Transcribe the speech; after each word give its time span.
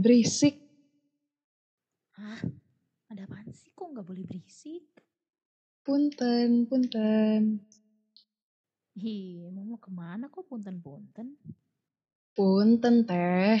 jangan 0.00 0.16
berisik. 0.16 0.56
Hah? 2.16 2.40
Ada 3.12 3.28
apaan 3.28 3.52
sih? 3.52 3.68
Kok 3.76 3.86
nggak 3.92 4.06
boleh 4.08 4.24
berisik? 4.24 4.88
Punten, 5.84 6.64
punten. 6.64 7.60
Hi, 8.96 9.44
mau 9.52 9.76
ke 9.76 9.92
mana 9.92 10.32
kok 10.32 10.48
punten-punten? 10.48 11.36
Punten 12.32 13.04
teh. 13.04 13.60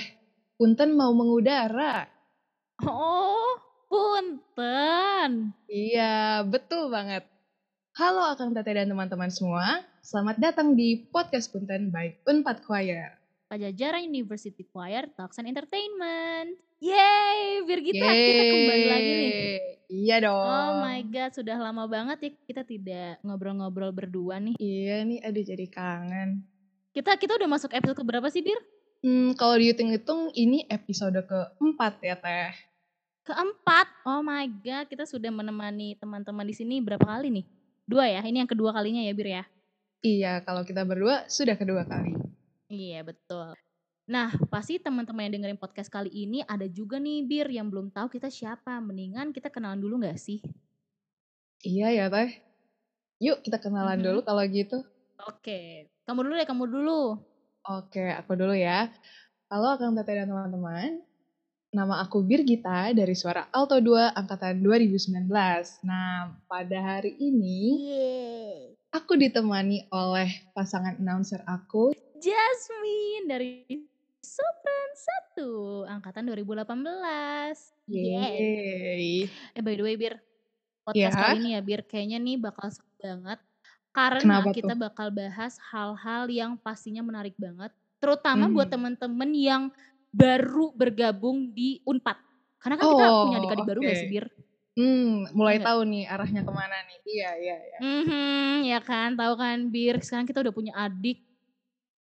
Punten 0.56 0.96
mau 0.96 1.12
mengudara. 1.12 2.08
Oh, 2.88 3.60
punten. 3.92 5.52
Iya, 5.68 6.44
betul 6.48 6.88
banget. 6.88 7.28
Halo 8.00 8.32
Akang 8.32 8.56
Tete 8.56 8.72
dan 8.72 8.88
teman-teman 8.88 9.28
semua. 9.28 9.84
Selamat 10.00 10.40
datang 10.40 10.72
di 10.72 11.04
Podcast 11.12 11.52
Punten 11.52 11.92
by 11.92 12.24
Unpad 12.24 12.64
Choir. 12.64 13.19
Pajajaran 13.50 14.06
University 14.06 14.62
Choir 14.62 15.10
Talks 15.18 15.42
and 15.42 15.50
Entertainment. 15.50 16.54
Yeay, 16.78 17.66
biar 17.66 17.82
kita, 17.82 18.06
kita 18.06 18.42
kembali 18.46 18.86
lagi 18.86 19.10
nih. 19.10 19.32
Iya 19.90 20.16
dong. 20.22 20.46
Oh 20.46 20.70
my 20.86 21.02
god, 21.10 21.34
sudah 21.34 21.58
lama 21.58 21.90
banget 21.90 22.18
ya 22.22 22.30
kita 22.46 22.62
tidak 22.62 23.18
ngobrol-ngobrol 23.26 23.90
berdua 23.90 24.38
nih. 24.38 24.54
Iya 24.54 25.02
nih, 25.02 25.18
aduh 25.26 25.42
jadi 25.42 25.66
kangen. 25.66 26.46
Kita 26.94 27.18
kita 27.18 27.42
udah 27.42 27.50
masuk 27.50 27.74
episode 27.74 27.98
ke 27.98 28.06
berapa 28.06 28.30
sih, 28.30 28.38
Bir? 28.38 28.54
Hmm, 29.02 29.34
kalau 29.34 29.58
dihitung-hitung 29.58 30.30
ini 30.38 30.62
episode 30.70 31.18
keempat 31.26 32.06
ya 32.06 32.14
Teh. 32.22 32.54
Keempat. 33.26 33.90
Oh 34.06 34.22
my 34.22 34.46
god, 34.62 34.86
kita 34.86 35.10
sudah 35.10 35.34
menemani 35.34 35.98
teman-teman 35.98 36.46
di 36.46 36.54
sini 36.54 36.78
berapa 36.78 37.02
kali 37.02 37.42
nih? 37.42 37.46
Dua 37.82 38.06
ya. 38.06 38.22
Ini 38.22 38.46
yang 38.46 38.50
kedua 38.54 38.70
kalinya 38.70 39.02
ya, 39.02 39.10
Bir 39.10 39.26
ya. 39.26 39.42
Iya, 40.06 40.38
kalau 40.46 40.62
kita 40.62 40.86
berdua 40.86 41.26
sudah 41.26 41.58
kedua 41.58 41.82
kali. 41.82 42.29
Iya, 42.70 43.02
betul. 43.02 43.50
Nah, 44.06 44.30
pasti 44.46 44.78
teman-teman 44.78 45.26
yang 45.26 45.42
dengerin 45.42 45.58
podcast 45.58 45.90
kali 45.90 46.06
ini 46.06 46.46
ada 46.46 46.66
juga 46.70 47.02
nih 47.02 47.26
Bir 47.26 47.50
yang 47.50 47.66
belum 47.66 47.90
tahu 47.90 48.06
kita 48.10 48.30
siapa. 48.30 48.78
Mendingan 48.78 49.34
kita 49.34 49.50
kenalan 49.50 49.82
dulu 49.82 50.02
gak 50.02 50.18
sih? 50.18 50.38
Iya 51.60 51.90
ya 51.92 52.06
Teh. 52.06 52.30
Yuk 53.20 53.42
kita 53.42 53.58
kenalan 53.58 53.98
Mhm. 53.98 54.06
dulu 54.06 54.18
kalau 54.22 54.42
gitu. 54.46 54.78
Oke, 55.26 55.90
kamu 56.06 56.20
dulu 56.24 56.34
deh, 56.38 56.48
kamu 56.48 56.64
dulu. 56.66 57.00
Oke, 57.68 58.06
aku 58.08 58.32
dulu 58.38 58.54
ya. 58.56 58.88
Halo 59.50 59.74
Akang 59.74 59.92
Tete 59.92 60.14
dan 60.16 60.30
teman-teman. 60.30 61.02
Nama 61.70 61.94
aku 62.02 62.22
Birgita 62.22 62.90
dari 62.90 63.14
Suara 63.14 63.46
Alto 63.50 63.78
2 63.78 64.10
Angkatan 64.10 64.58
2019. 64.58 65.82
Nah, 65.82 66.34
pada 66.46 66.78
hari 66.82 67.14
ini 67.20 67.78
Yeay. 67.84 68.74
aku 68.90 69.14
ditemani 69.14 69.86
oleh 69.90 70.50
pasangan 70.50 70.98
announcer 70.98 71.42
aku. 71.46 71.94
Jasmine 72.20 73.24
dari 73.24 73.50
Sopran 74.20 74.90
1 75.40 75.88
angkatan 75.88 76.28
2018. 76.28 77.72
Yeay. 77.88 79.24
Eh 79.56 79.62
by 79.64 79.74
the 79.74 79.82
way 79.82 79.96
Bir, 79.96 80.20
podcast 80.84 81.16
Ya. 81.16 81.20
kali 81.26 81.40
ini 81.40 81.48
ya 81.56 81.60
Bir, 81.60 81.80
kayaknya 81.82 82.20
nih 82.20 82.36
bakal 82.36 82.68
seru 82.68 82.84
banget. 82.96 83.40
Karena 83.90 84.20
Kenapa 84.44 84.52
kita 84.52 84.74
tuh? 84.76 84.78
bakal 84.78 85.08
bahas 85.10 85.56
hal-hal 85.66 86.28
yang 86.28 86.54
pastinya 86.54 87.00
menarik 87.00 87.34
banget. 87.34 87.72
Terutama 87.98 88.46
buat 88.46 88.68
Hmm. 88.68 88.76
temen-temen 88.94 89.30
yang 89.32 89.62
baru 90.10 90.70
bergabung 90.70 91.50
di 91.50 91.80
UNPAD. 91.82 92.18
Karena 92.60 92.76
kan 92.76 92.86
kita 92.86 93.06
punya 93.18 93.34
Oh, 93.34 93.40
adik-adik 93.40 93.66
baru 93.66 93.80
gak 93.82 93.96
sih. 93.96 94.08
Bir? 94.10 94.26
Hmm, 94.70 95.26
mulai 95.32 95.56
Iya 95.56 95.58
nggak? 95.58 95.68
tahu 95.72 95.80
nih 95.82 96.04
arahnya 96.06 96.42
ke 96.44 96.52
mana 96.52 96.76
nih. 96.84 96.98
Iya, 97.02 97.30
iya, 97.34 97.56
iya. 97.58 97.78
Mhm, 97.80 98.54
ya 98.68 98.78
kan, 98.78 99.16
tahu 99.16 99.32
kan 99.34 99.56
Bir, 99.66 99.96
sekarang 99.98 100.24
kita 100.24 100.38
udah 100.38 100.52
punya 100.52 100.72
adik 100.76 101.24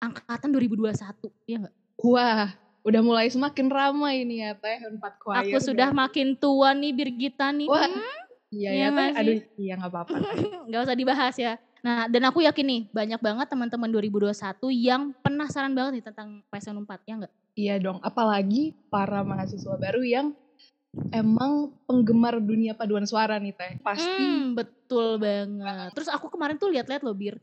angkatan 0.02 0.50
2021, 0.54 0.94
iya 1.50 1.58
nggak? 1.66 1.76
Wah, 1.98 2.48
udah 2.86 3.02
mulai 3.02 3.28
semakin 3.28 3.68
ramai 3.68 4.22
nih 4.24 4.38
ya 4.46 4.52
Teh 4.54 4.78
Unpad 4.86 5.14
Choir. 5.18 5.38
Aku 5.50 5.58
sudah 5.58 5.90
makin 5.90 6.38
tua 6.38 6.78
nih 6.78 6.94
Birgita 6.94 7.50
nih. 7.50 7.68
Wah, 7.68 7.90
Hmm, 7.90 8.06
iya 8.54 8.70
iya 8.72 8.88
ya 8.94 8.96
Teh. 8.96 9.10
Aduh, 9.18 9.38
iya 9.58 9.74
nggak 9.76 9.92
apa-apa. 9.92 10.10
Nggak 10.70 10.82
usah 10.86 10.98
dibahas 10.98 11.36
ya. 11.40 11.54
Nah, 11.82 12.10
dan 12.10 12.24
aku 12.28 12.42
yakin 12.44 12.66
nih 12.66 12.82
banyak 12.90 13.22
banget 13.22 13.48
teman-teman 13.48 13.90
2021 13.90 14.34
yang 14.74 15.14
penasaran 15.22 15.72
banget 15.72 16.02
nih 16.02 16.06
tentang 16.10 16.42
PSN 16.52 16.84
4, 16.84 17.00
ya 17.08 17.14
nggak? 17.24 17.34
Iya 17.58 17.76
dong, 17.82 17.98
apalagi 18.06 18.78
para 18.92 19.26
mahasiswa 19.26 19.78
baru 19.78 20.02
yang 20.06 20.28
emang 21.14 21.74
penggemar 21.86 22.42
dunia 22.42 22.74
paduan 22.74 23.06
suara 23.06 23.38
nih 23.38 23.54
Teh. 23.54 23.74
Pasti 23.82 24.06
Hmm, 24.26 24.58
betul 24.58 25.22
banget. 25.22 25.90
Terus 25.94 26.10
aku 26.10 26.30
kemarin 26.30 26.58
tuh 26.58 26.70
lihat-lihat 26.74 27.02
loh 27.06 27.14
Bir. 27.14 27.38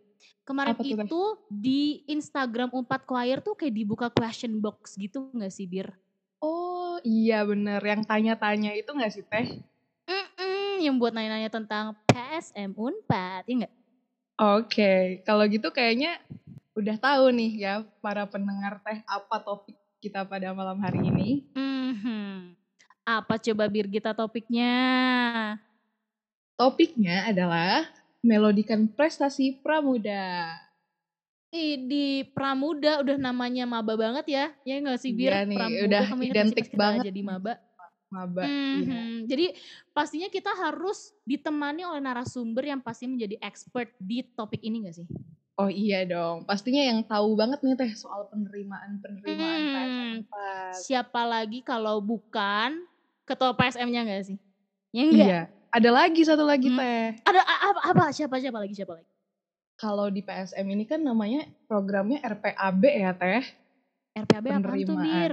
Kemarin 0.45 0.77
apa 0.77 0.83
tuh 0.85 0.99
itu 1.01 1.23
di 1.49 2.05
Instagram 2.05 2.69
Unpad 2.69 3.09
Choir 3.09 3.41
tuh 3.41 3.57
kayak 3.57 3.75
dibuka 3.75 4.07
question 4.13 4.61
box 4.61 4.93
gitu 5.01 5.33
nggak 5.33 5.49
sih 5.49 5.65
Bir? 5.65 5.89
Oh 6.45 7.01
iya 7.01 7.41
bener, 7.49 7.81
yang 7.81 8.05
tanya-tanya 8.05 8.77
itu 8.77 8.93
nggak 8.93 9.13
sih 9.13 9.25
Teh? 9.25 9.57
Mm-mm, 10.05 10.85
yang 10.85 11.01
buat 11.01 11.17
nanya-nanya 11.17 11.49
tentang 11.49 11.97
PSM 12.05 12.77
Unpad, 12.77 13.49
ya 13.49 13.55
nggak? 13.65 13.75
Oke, 14.35 15.25
kalau 15.25 15.49
gitu 15.49 15.73
kayaknya 15.73 16.21
udah 16.77 16.97
tahu 17.01 17.33
nih 17.33 17.53
ya 17.65 17.75
para 18.05 18.29
pendengar 18.29 18.85
Teh 18.85 19.01
apa 19.09 19.41
topik 19.41 19.81
kita 20.05 20.29
pada 20.29 20.53
malam 20.53 20.77
hari 20.85 21.01
ini. 21.09 21.49
Mhm. 21.57 22.53
Apa 23.09 23.41
coba 23.41 23.65
Birgita 23.73 24.13
topiknya? 24.13 24.73
Topiknya 26.61 27.33
adalah 27.33 27.89
melodikan 28.25 28.89
prestasi 28.89 29.61
pramuda. 29.61 30.57
Ih, 31.55 31.79
di 31.87 32.07
Pramuda 32.35 32.99
udah 32.99 33.15
namanya 33.15 33.63
maba 33.63 33.95
banget 33.95 34.27
ya. 34.27 34.45
Ya 34.67 34.75
nggak 34.83 34.99
sih 34.99 35.15
Bir? 35.15 35.31
Iya 35.31 35.47
nih, 35.47 35.55
Pramuda 35.55 35.87
udah 35.87 36.07
identik 36.27 36.67
banget 36.75 37.07
jadi 37.15 37.21
maba? 37.23 37.55
Maba, 38.11 38.43
iya. 38.47 38.83
Mhm. 38.83 39.31
Jadi 39.31 39.47
pastinya 39.95 40.27
kita 40.31 40.51
harus 40.51 41.15
ditemani 41.23 41.87
oleh 41.87 42.03
narasumber 42.03 42.67
yang 42.67 42.83
pasti 42.83 43.07
menjadi 43.07 43.39
expert 43.39 43.95
di 44.03 44.23
topik 44.35 44.63
ini 44.67 44.87
gak 44.87 45.03
sih? 45.03 45.07
Oh 45.55 45.71
iya 45.71 46.03
dong, 46.03 46.43
pastinya 46.47 46.83
yang 46.83 47.07
tahu 47.07 47.39
banget 47.39 47.63
nih 47.63 47.79
Teh 47.79 47.93
soal 47.95 48.27
penerimaan-penerimaan 48.31 49.63
Hmm, 49.63 49.71
PSM 49.71 50.11
4. 50.27 50.75
siapa 50.83 51.23
lagi 51.23 51.63
kalau 51.63 52.03
bukan 52.03 52.83
ketua 53.23 53.55
PSM-nya 53.55 54.03
gak 54.11 54.25
sih? 54.27 54.39
Ya 54.95 55.03
enggak? 55.07 55.27
Iya, 55.27 55.41
ada 55.75 55.91
lagi 55.91 56.23
satu 56.23 56.47
lagi 56.47 56.71
Hmm. 56.71 56.79
Teh. 56.79 57.07
Ada 57.27 57.41
apa, 57.43 57.81
apa? 57.91 58.05
Siapa 58.15 58.39
siapa 58.39 58.63
lagi? 58.63 58.79
Siapa 58.79 58.95
lagi? 58.95 59.11
Kalau 59.75 60.07
di 60.07 60.23
PSM 60.23 60.63
ini 60.71 60.87
kan 60.87 61.03
namanya 61.03 61.51
programnya 61.67 62.23
RPAB 62.23 62.83
ya 62.87 63.11
Teh. 63.19 63.43
RPAB 64.15 64.45
apaan 64.55 64.81
tuh. 64.87 64.97
Bir? 65.03 65.33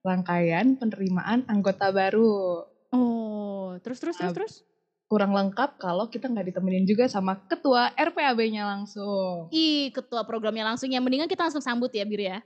Rangkaian 0.00 0.76
penerimaan 0.80 1.44
anggota 1.48 1.92
baru. 1.92 2.64
Oh, 2.92 3.76
terus 3.84 4.00
terus 4.00 4.16
terus 4.16 4.32
terus? 4.32 4.54
Kurang 5.04 5.36
lengkap 5.36 5.76
kalau 5.76 6.08
kita 6.08 6.32
nggak 6.32 6.48
ditemenin 6.48 6.88
juga 6.88 7.04
sama 7.12 7.36
ketua 7.44 7.92
RPAB-nya 7.92 8.64
langsung. 8.64 9.52
Ih, 9.52 9.92
ketua 9.92 10.24
programnya 10.24 10.64
langsung 10.64 10.88
ya. 10.88 11.00
Mendingan 11.04 11.28
kita 11.28 11.44
langsung 11.44 11.60
sambut 11.60 11.92
ya 11.92 12.08
Bir 12.08 12.24
ya. 12.24 12.38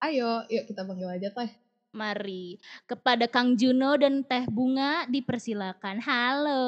Ayo, 0.00 0.48
yuk 0.48 0.64
kita 0.64 0.88
panggil 0.88 1.12
aja 1.12 1.28
Teh. 1.28 1.50
Mari 1.90 2.54
kepada 2.86 3.26
Kang 3.26 3.58
Juno 3.58 3.98
dan 3.98 4.22
Teh 4.22 4.46
Bunga 4.46 5.10
dipersilakan. 5.10 5.98
Halo. 5.98 6.62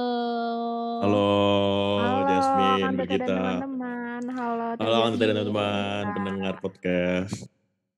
Halo, 0.99 1.31
Halo, 2.03 2.21
Jasmine, 2.27 2.95
Birgita. 2.99 3.27
teman-teman. 3.31 4.23
Halo, 4.35 4.65
Halo, 4.83 5.15
dan 5.15 5.31
teman-teman, 5.31 6.03
pendengar 6.19 6.55
podcast. 6.59 7.47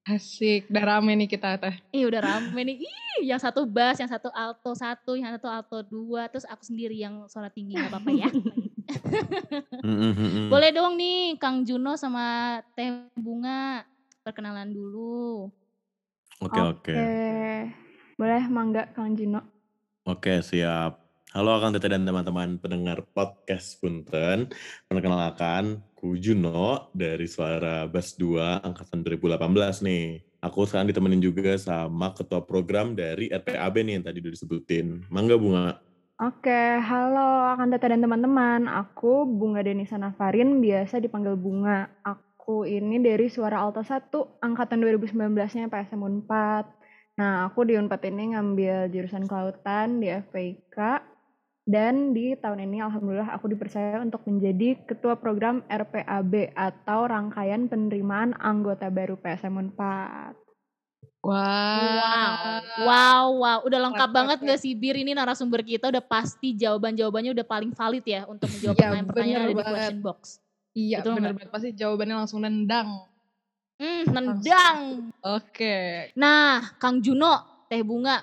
Asik, 0.04 0.68
udah 0.68 0.84
rame 0.84 1.16
nih 1.16 1.24
kita 1.32 1.56
Teh. 1.56 1.80
Ih 1.96 2.04
udah 2.04 2.20
rame 2.20 2.60
nih. 2.60 2.84
Ih, 2.84 3.24
yang 3.24 3.40
satu 3.40 3.64
bass, 3.64 4.04
yang 4.04 4.12
satu 4.12 4.28
alto 4.28 4.76
satu, 4.76 5.16
yang 5.16 5.32
satu 5.32 5.48
alto 5.48 5.80
dua, 5.80 6.28
terus 6.28 6.44
aku 6.44 6.60
sendiri 6.60 7.00
yang 7.00 7.24
suara 7.32 7.48
tinggi 7.48 7.72
nggak 7.72 7.88
apa-apa 7.88 8.10
ya. 8.12 8.28
Boleh 10.52 10.70
dong 10.76 11.00
nih 11.00 11.40
Kang 11.40 11.64
Juno 11.64 11.96
sama 11.96 12.60
Teh 12.76 13.08
Bunga 13.16 13.80
perkenalan 14.20 14.76
dulu. 14.76 15.48
Oke, 16.42 16.58
oke. 16.58 16.90
Oke. 16.90 17.02
Boleh 18.18 18.42
mangga 18.50 18.90
Kang 18.90 19.14
Jino. 19.14 19.38
Oke, 20.02 20.42
siap. 20.42 20.98
Halo, 21.30 21.58
Kang 21.62 21.74
Tete 21.74 21.90
dan 21.90 22.02
teman-teman 22.02 22.58
pendengar 22.58 23.06
podcast 23.14 23.78
Punten. 23.78 24.50
Perkenalkan, 24.90 25.82
ku 25.94 26.18
Juno 26.18 26.90
dari 26.94 27.26
Suara 27.30 27.86
Bas 27.86 28.18
2 28.18 28.66
Angkatan 28.66 29.02
2018 29.02 29.86
nih. 29.86 30.22
Aku 30.42 30.66
sekarang 30.66 30.90
ditemenin 30.90 31.22
juga 31.22 31.54
sama 31.54 32.10
ketua 32.14 32.42
program 32.42 32.98
dari 32.98 33.30
RPAB 33.30 33.74
nih 33.86 33.92
yang 33.98 34.04
tadi 34.04 34.18
udah 34.22 34.32
disebutin. 34.34 35.06
Mangga 35.10 35.38
Bunga. 35.38 35.78
Oke, 36.22 36.78
halo 36.78 37.58
Kang 37.58 37.70
Tete 37.74 37.90
dan 37.90 38.02
teman-teman. 38.02 38.70
Aku 38.70 39.26
Bunga 39.26 39.62
Denisa 39.62 39.98
Nafarin, 39.98 40.62
biasa 40.62 41.02
dipanggil 41.02 41.34
Bunga. 41.34 41.90
Aku 42.06 42.23
ini 42.68 43.00
dari 43.00 43.32
Suara 43.32 43.64
Alto 43.64 43.80
1, 43.80 44.44
angkatan 44.44 44.78
2019-nya 44.84 45.72
PSM 45.72 46.00
Unpad. 46.00 46.66
Nah, 47.16 47.48
aku 47.48 47.64
di 47.64 47.78
Unpad 47.78 48.02
ini 48.10 48.34
ngambil 48.34 48.90
jurusan 48.92 49.24
kelautan 49.24 50.02
di 50.02 50.12
FPIK. 50.12 50.78
Dan 51.64 52.12
di 52.12 52.36
tahun 52.36 52.68
ini 52.68 52.84
alhamdulillah 52.84 53.32
aku 53.32 53.48
dipercaya 53.48 53.96
untuk 54.04 54.20
menjadi 54.28 54.84
ketua 54.84 55.16
program 55.16 55.64
RPAB 55.64 56.52
atau 56.52 57.08
rangkaian 57.08 57.72
penerimaan 57.72 58.36
anggota 58.36 58.92
baru 58.92 59.16
PSM 59.16 59.56
Unpad. 59.56 60.44
Wah. 61.24 62.60
Wow, 62.84 63.40
wow. 63.40 63.58
Udah 63.64 63.80
lengkap 63.80 64.10
banget 64.12 64.38
gak 64.44 64.60
sih 64.60 64.76
Bir 64.76 64.92
ini 64.92 65.16
narasumber 65.16 65.64
kita 65.64 65.88
udah 65.88 66.04
pasti 66.04 66.52
jawaban-jawabannya 66.52 67.32
udah 67.32 67.46
paling 67.48 67.72
valid 67.72 68.04
ya 68.04 68.28
untuk 68.28 68.44
menjawab 68.52 68.76
Iya, 68.76 68.80
pertanyaan-pertanyaan 68.84 69.40
ada 69.40 69.48
di 69.48 69.64
question 69.64 70.00
box. 70.04 70.43
Iya, 70.74 71.00
Betul 71.00 71.12
bener 71.22 71.32
banget. 71.38 71.48
Pasti 71.54 71.68
jawabannya 71.70 72.16
langsung 72.18 72.40
nendang. 72.42 72.90
Hmm, 73.78 74.02
nendang. 74.10 74.78
Oke. 75.22 76.10
Nah, 76.18 76.74
Kang 76.82 76.98
Juno, 76.98 77.66
Teh 77.70 77.82
Bunga, 77.86 78.22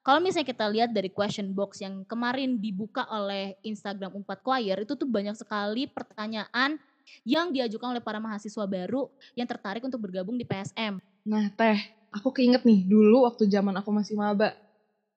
kalau 0.00 0.20
misalnya 0.20 0.48
kita 0.48 0.64
lihat 0.72 0.90
dari 0.96 1.12
question 1.12 1.52
box 1.52 1.84
yang 1.84 2.08
kemarin 2.08 2.56
dibuka 2.56 3.04
oleh 3.12 3.52
Instagram 3.60 4.16
Umpat 4.16 4.40
Choir, 4.40 4.80
itu 4.80 4.96
tuh 4.96 5.04
banyak 5.08 5.36
sekali 5.36 5.84
pertanyaan 5.88 6.80
yang 7.24 7.52
diajukan 7.52 7.92
oleh 7.92 8.00
para 8.00 8.16
mahasiswa 8.16 8.64
baru 8.64 9.08
yang 9.36 9.44
tertarik 9.44 9.84
untuk 9.84 10.00
bergabung 10.00 10.40
di 10.40 10.44
PSM. 10.48 10.96
Nah, 11.28 11.52
Teh, 11.52 11.76
aku 12.16 12.32
keinget 12.32 12.64
nih, 12.64 12.88
dulu 12.88 13.28
waktu 13.28 13.44
zaman 13.44 13.76
aku 13.76 13.92
masih 13.92 14.16
maba, 14.16 14.56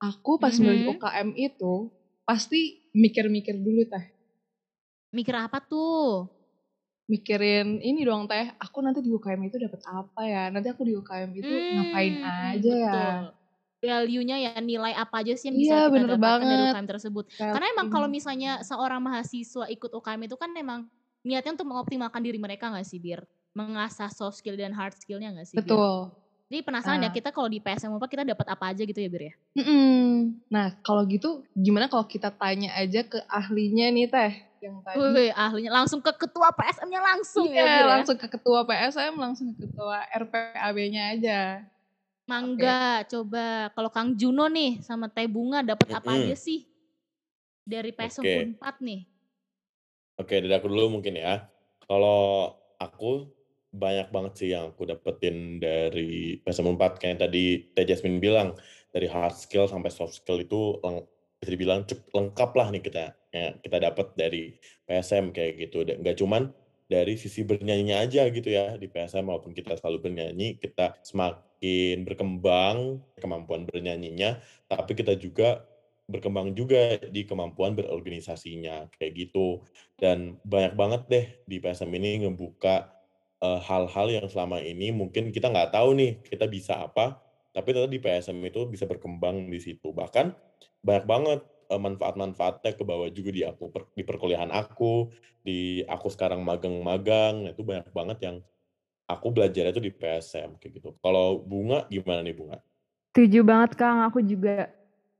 aku 0.03 0.35
pas 0.35 0.51
milih 0.59 0.83
Mhm. 0.83 0.91
UKM 0.99 1.29
itu, 1.39 1.73
pasti 2.27 2.83
mikir-mikir 2.91 3.55
dulu, 3.55 3.87
Teh. 3.87 4.03
Mikir 5.13 5.35
apa 5.37 5.61
tuh? 5.63 6.27
Mikirin 7.11 7.83
ini 7.83 8.07
dong, 8.07 8.31
Teh, 8.31 8.55
aku 8.63 8.79
nanti 8.79 9.03
di 9.03 9.11
UKM 9.11 9.41
itu 9.51 9.59
dapat 9.59 9.81
apa 9.91 10.21
ya? 10.23 10.47
Nanti 10.47 10.71
aku 10.71 10.87
di 10.87 10.95
UKM 10.95 11.31
itu 11.35 11.51
ngapain 11.67 12.15
Hmm, 12.15 12.23
aja 12.23 12.71
ya? 12.87 13.03
betul. 13.19 13.35
Value-nya 13.83 14.37
ya 14.39 14.51
nilai 14.63 14.93
apa 14.95 15.19
aja 15.19 15.35
sih 15.35 15.51
yang 15.51 15.59
bisa 15.59 15.75
Iya, 15.75 15.91
kita 15.91 16.07
dapatkan 16.15 16.47
dari. 16.47 16.63
UKM 16.71 16.87
tersebut. 16.87 17.25
Kayak 17.35 17.51
Karena 17.51 17.67
emang 17.75 17.87
kalau 17.91 18.07
misalnya 18.07 18.63
seorang 18.63 19.03
mahasiswa 19.03 19.67
ikut 19.67 19.91
UKM 19.91 20.21
itu 20.23 20.35
kan 20.39 20.51
emang 20.55 20.87
niatnya 21.27 21.51
untuk 21.59 21.67
mengoptimalkan 21.67 22.23
diri 22.23 22.39
mereka 22.39 22.71
gak 22.71 22.87
sih, 22.87 22.99
Bir? 23.03 23.27
Mengasah 23.51 24.07
soft 24.07 24.39
skill 24.39 24.55
dan 24.55 24.71
hard 24.71 24.95
skill-nya 24.95 25.35
gak 25.35 25.47
sih, 25.51 25.59
Bir? 25.59 25.83
Betul. 25.83 26.11
Jadi 26.51 26.61
penasaran 26.63 27.01
ya 27.03 27.09
Nah. 27.09 27.13
kita 27.13 27.29
kalau 27.35 27.49
di 27.51 27.59
PSM 27.63 27.93
apa 27.99 28.07
kita 28.11 28.23
dapat 28.27 28.47
apa 28.47 28.65
aja 28.71 28.83
gitu 28.87 28.99
ya, 29.03 29.09
Bir 29.11 29.23
ya? 29.31 29.35
Mm-mm. 29.53 30.41
Nah, 30.49 30.73
kalau 30.81 31.05
gitu 31.05 31.45
gimana 31.53 31.85
kalau 31.85 32.09
kita 32.09 32.33
tanya 32.33 32.73
aja 32.73 33.05
ke 33.05 33.21
ahlinya 33.29 33.85
nih, 33.93 34.07
Teh, 34.09 34.31
yang 34.63 34.79
tadi. 34.79 34.97
Wih, 34.97 35.31
ahlinya 35.35 35.71
langsung 35.83 35.99
ke 35.99 36.15
ketua 36.15 36.55
PSM-nya 36.55 37.01
langsung 37.03 37.51
ya, 37.51 37.67
Iya, 37.67 37.75
ya? 37.83 37.85
langsung 37.99 38.15
ke 38.15 38.27
ketua 38.31 38.63
PSM, 38.63 39.13
langsung 39.19 39.45
ke 39.51 39.67
ketua 39.67 40.07
RPAB-nya 40.07 41.03
aja. 41.19 41.41
Mangga, 42.23 43.03
coba 43.11 43.67
kalau 43.75 43.91
Kang 43.91 44.15
Juno 44.15 44.47
nih 44.47 44.79
sama 44.79 45.11
Teh 45.11 45.27
Bunga 45.27 45.59
dapat 45.59 45.91
apa 45.91 46.07
Mm-mm. 46.07 46.31
aja 46.31 46.35
sih 46.39 46.63
dari 47.67 47.91
PSM 47.91 48.23
Oke. 48.23 48.39
Unpad 48.55 48.75
nih? 48.79 49.01
Oke, 50.15 50.35
dari 50.39 50.53
aku 50.55 50.71
dulu 50.71 50.99
mungkin 50.99 51.19
ya. 51.19 51.51
Kalau 51.83 52.55
aku 52.79 53.27
banyak 53.73 54.07
banget 54.13 54.33
sih 54.39 54.49
yang 54.53 54.71
aku 54.71 54.85
dapetin 54.87 55.59
dari 55.59 56.39
PSM 56.39 56.77
4 56.77 57.01
kayak 57.01 57.11
yang 57.17 57.21
tadi 57.27 57.43
Teh 57.73 57.83
Jasmine 57.83 58.21
bilang 58.21 58.55
dari 58.93 59.09
hard 59.09 59.35
skill 59.35 59.65
sampai 59.65 59.89
soft 59.89 60.21
skill 60.21 60.39
itu 60.39 60.77
leng- 60.79 61.09
bisa 61.43 61.51
dibilang 61.53 61.83
lengkap 61.87 62.51
lah 62.55 62.67
nih 62.71 62.81
kita 62.81 63.03
ya, 63.35 63.47
kita 63.59 63.77
dapat 63.83 64.07
dari 64.15 64.55
PSM 64.87 65.35
kayak 65.35 65.51
gitu. 65.67 65.83
Nggak 65.83 66.17
cuman 66.17 66.49
dari 66.93 67.15
sisi 67.15 67.41
bernyanyinya 67.47 68.03
aja 68.03 68.27
gitu 68.29 68.49
ya 68.51 68.75
di 68.75 68.85
PSM 68.91 69.25
walaupun 69.25 69.55
kita 69.55 69.73
selalu 69.79 70.09
bernyanyi 70.09 70.59
kita 70.59 70.99
semakin 71.01 72.03
berkembang 72.03 73.01
kemampuan 73.17 73.63
bernyanyinya 73.63 74.37
tapi 74.67 74.93
kita 74.93 75.15
juga 75.15 75.63
berkembang 76.05 76.51
juga 76.51 76.99
di 76.99 77.23
kemampuan 77.23 77.73
berorganisasinya 77.79 78.91
kayak 78.99 79.11
gitu 79.15 79.63
dan 79.95 80.35
banyak 80.43 80.75
banget 80.75 81.01
deh 81.07 81.25
di 81.47 81.57
PSM 81.63 81.89
ini 81.95 82.27
ngebuka 82.27 82.91
eh, 83.39 83.59
hal-hal 83.63 84.07
yang 84.11 84.27
selama 84.27 84.59
ini 84.59 84.91
mungkin 84.91 85.31
kita 85.31 85.47
nggak 85.47 85.71
tahu 85.71 85.95
nih 85.95 86.19
kita 86.27 86.45
bisa 86.51 86.83
apa 86.83 87.23
tapi 87.55 87.71
ternyata 87.71 87.89
di 87.95 88.01
PSM 88.03 88.37
itu 88.43 88.61
bisa 88.67 88.83
berkembang 88.83 89.47
di 89.47 89.57
situ 89.63 89.95
bahkan 89.95 90.35
banyak 90.83 91.05
banget 91.07 91.39
eh, 91.71 91.81
manfaat-manfaatnya 91.81 92.71
ke 92.75 92.83
bawah 92.83 93.09
juga 93.09 93.31
di 93.31 93.41
aku 93.47 93.71
di 93.95 94.03
perkuliahan 94.03 94.51
aku 94.51 95.09
di 95.41 95.81
aku 95.87 96.07
sekarang 96.11 96.43
magang-magang 96.43 97.49
itu 97.49 97.63
banyak 97.63 97.89
banget 97.95 98.17
yang 98.21 98.37
aku 99.07 99.31
belajar 99.31 99.71
itu 99.71 99.79
di 99.79 99.91
PSM 99.91 100.59
kayak 100.59 100.83
gitu 100.83 100.95
kalau 100.99 101.41
bunga 101.41 101.87
gimana 101.89 102.21
nih 102.23 102.35
bunga 102.35 102.59
Setuju 103.13 103.45
banget 103.45 103.77
Kang, 103.77 104.01
aku 104.01 104.25
juga 104.25 104.73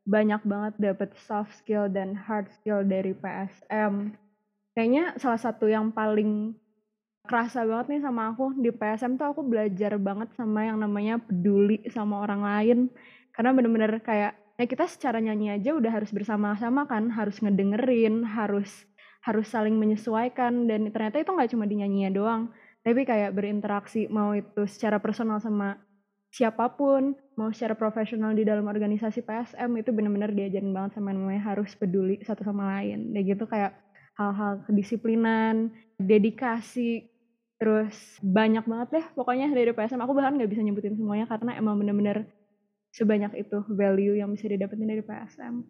banyak 0.10 0.42
banget 0.50 0.74
dapet 0.81 1.13
soft 1.30 1.54
skill 1.62 1.86
dan 1.86 2.18
hard 2.18 2.50
skill 2.50 2.81
dari 2.81 3.13
PSM. 3.13 4.18
Kayaknya 4.74 5.13
salah 5.21 5.38
satu 5.38 5.69
yang 5.69 5.94
paling 5.94 6.57
kerasa 7.30 7.62
banget 7.63 7.94
nih 7.94 8.01
sama 8.01 8.33
aku 8.33 8.57
di 8.57 8.74
PSM 8.74 9.13
tuh 9.15 9.30
aku 9.30 9.45
belajar 9.45 9.94
banget 10.01 10.33
sama 10.33 10.65
yang 10.65 10.81
namanya 10.81 11.21
peduli 11.21 11.86
sama 11.94 12.25
orang 12.25 12.42
lain. 12.42 12.80
Karena 13.30 13.54
bener-bener 13.54 14.01
kayak 14.01 14.42
ya 14.59 14.65
kita 14.69 14.85
secara 14.85 15.17
nyanyi 15.19 15.57
aja 15.57 15.73
udah 15.73 15.91
harus 15.91 16.11
bersama-sama 16.13 16.85
kan, 16.85 17.09
harus 17.13 17.41
ngedengerin, 17.41 18.25
harus 18.25 18.69
harus 19.23 19.47
saling 19.47 19.79
menyesuaikan 19.79 20.67
dan 20.67 20.91
ternyata 20.91 21.23
itu 21.23 21.31
nggak 21.31 21.50
cuma 21.55 21.63
di 21.63 21.79
nyanyinya 21.79 22.11
doang, 22.11 22.41
tapi 22.83 23.07
kayak 23.07 23.31
berinteraksi 23.31 24.11
mau 24.11 24.35
itu 24.35 24.67
secara 24.67 25.00
personal 25.00 25.39
sama 25.39 25.79
siapa 26.33 26.65
pun, 26.73 27.13
mau 27.38 27.53
secara 27.53 27.77
profesional 27.77 28.33
di 28.33 28.41
dalam 28.44 28.65
organisasi 28.65 29.21
PSM 29.21 29.69
itu 29.79 29.94
benar-benar 29.94 30.33
diajarin 30.33 30.73
banget 30.73 30.97
sama 30.97 31.13
yang 31.13 31.23
namanya 31.23 31.44
harus 31.53 31.71
peduli 31.77 32.19
satu 32.25 32.41
sama 32.41 32.73
lain. 32.75 33.13
Dan 33.13 33.21
gitu 33.21 33.45
kayak 33.45 33.77
hal-hal 34.17 34.65
kedisiplinan, 34.65 35.69
dedikasi, 36.01 37.05
terus 37.61 38.17
banyak 38.19 38.65
banget 38.65 38.88
deh 38.91 39.05
pokoknya 39.13 39.53
dari 39.53 39.71
PSM. 39.71 40.01
Aku 40.01 40.17
bahkan 40.17 40.35
nggak 40.35 40.50
bisa 40.50 40.65
nyebutin 40.65 40.97
semuanya 40.97 41.29
karena 41.29 41.53
emang 41.53 41.77
bener-bener 41.77 42.25
sebanyak 42.94 43.34
itu 43.42 43.57
value 43.74 44.22
yang 44.22 44.30
bisa 44.30 44.45
didapetin 44.45 44.86
dari 44.86 45.01
PSM. 45.01 45.66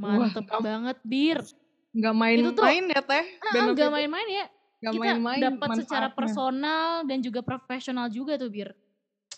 Mantep 0.00 0.46
Wah, 0.48 0.62
banget, 0.62 0.96
Bir. 1.02 1.42
Nggak 1.90 2.14
Itu 2.38 2.50
tuh 2.54 2.62
main-main 2.64 2.84
ya, 2.86 3.02
Teh. 3.02 3.24
ah, 3.42 3.52
Benefit 3.52 3.74
nggak 3.76 3.92
main-main 3.92 4.28
ya. 4.30 4.46
Nggak 4.80 4.92
Kita 4.94 5.02
main-main 5.02 5.42
dapat 5.42 5.68
secara 5.82 6.08
personal 6.14 7.04
dan 7.04 7.18
juga 7.20 7.42
profesional 7.42 8.06
juga 8.08 8.38
tuh, 8.38 8.48
Bir. 8.48 8.70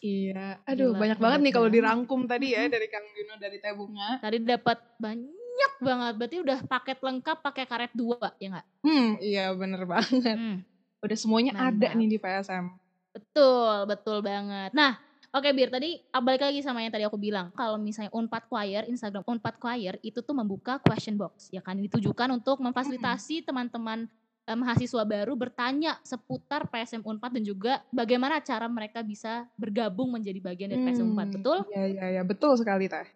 Iya. 0.05 0.61
Aduh, 0.69 0.93
Gila, 0.93 1.01
banyak 1.01 1.19
banget 1.19 1.41
nih 1.49 1.53
kalau 1.57 1.69
dirangkum 1.73 2.21
tadi 2.29 2.53
ya 2.53 2.69
dari 2.69 2.87
Kang 2.93 3.07
Juno, 3.17 3.35
dari 3.41 3.57
Teh 3.59 3.73
Bunga. 3.73 4.21
Tadi 4.21 4.37
dapat 4.45 4.79
banyak 5.01 5.73
banget. 5.81 6.13
Berarti 6.21 6.37
udah 6.45 6.59
paket 6.69 6.99
lengkap 7.01 7.39
pakai 7.41 7.65
karet 7.65 7.93
dua, 7.97 8.37
ya 8.37 8.47
nggak? 8.53 8.67
Hmm, 8.85 9.09
iya 9.19 9.45
bener 9.57 9.83
banget. 9.89 10.37
Hmm. 10.37 10.59
Udah 11.03 11.19
semuanya 11.19 11.57
ada 11.57 11.75
Mantap. 11.75 11.99
nih 11.99 12.09
di 12.11 12.19
PSM. 12.21 12.65
Betul, 13.13 13.75
betul 13.91 14.19
banget. 14.23 14.71
Nah, 14.75 14.99
oke 15.33 15.49
Bir, 15.57 15.69
tadi 15.73 15.99
ah, 16.13 16.21
balik 16.21 16.45
lagi 16.45 16.61
sama 16.61 16.85
yang 16.85 16.93
tadi 16.93 17.05
aku 17.09 17.17
bilang. 17.17 17.51
Kalau 17.57 17.81
misalnya 17.81 18.13
Unpad 18.13 18.47
Choir, 18.53 18.85
Instagram 18.87 19.25
Unpad 19.25 19.57
Choir 19.59 19.97
itu 20.05 20.21
tuh 20.21 20.37
membuka 20.37 20.79
question 20.85 21.17
box, 21.17 21.49
ya 21.49 21.65
kan? 21.65 21.81
Ditujukan 21.81 22.29
untuk 22.37 22.61
memfasilitasi 22.61 23.43
teman-teman 23.49 24.07
eh, 24.47 24.59
mahasiswa 24.59 25.03
baru 25.03 25.33
bertanya 25.35 25.99
seputar 26.05 26.69
PSM 26.69 27.03
Unpad 27.03 27.41
dan 27.41 27.45
juga 27.45 27.73
bagaimana 27.91 28.39
cara 28.45 28.69
mereka 28.69 29.01
bisa 29.01 29.49
bergabung 29.57 30.13
menjadi 30.13 30.39
bagian 30.39 30.69
dari 30.77 30.83
PSM 30.85 31.09
Unpad, 31.11 31.27
Hmm, 31.27 31.37
betul? 31.41 31.59
Iya, 31.73 31.85
iya, 31.89 32.07
iya. 32.19 32.23
Betul 32.23 32.53
sekali, 32.61 32.87
Teh. 32.87 33.09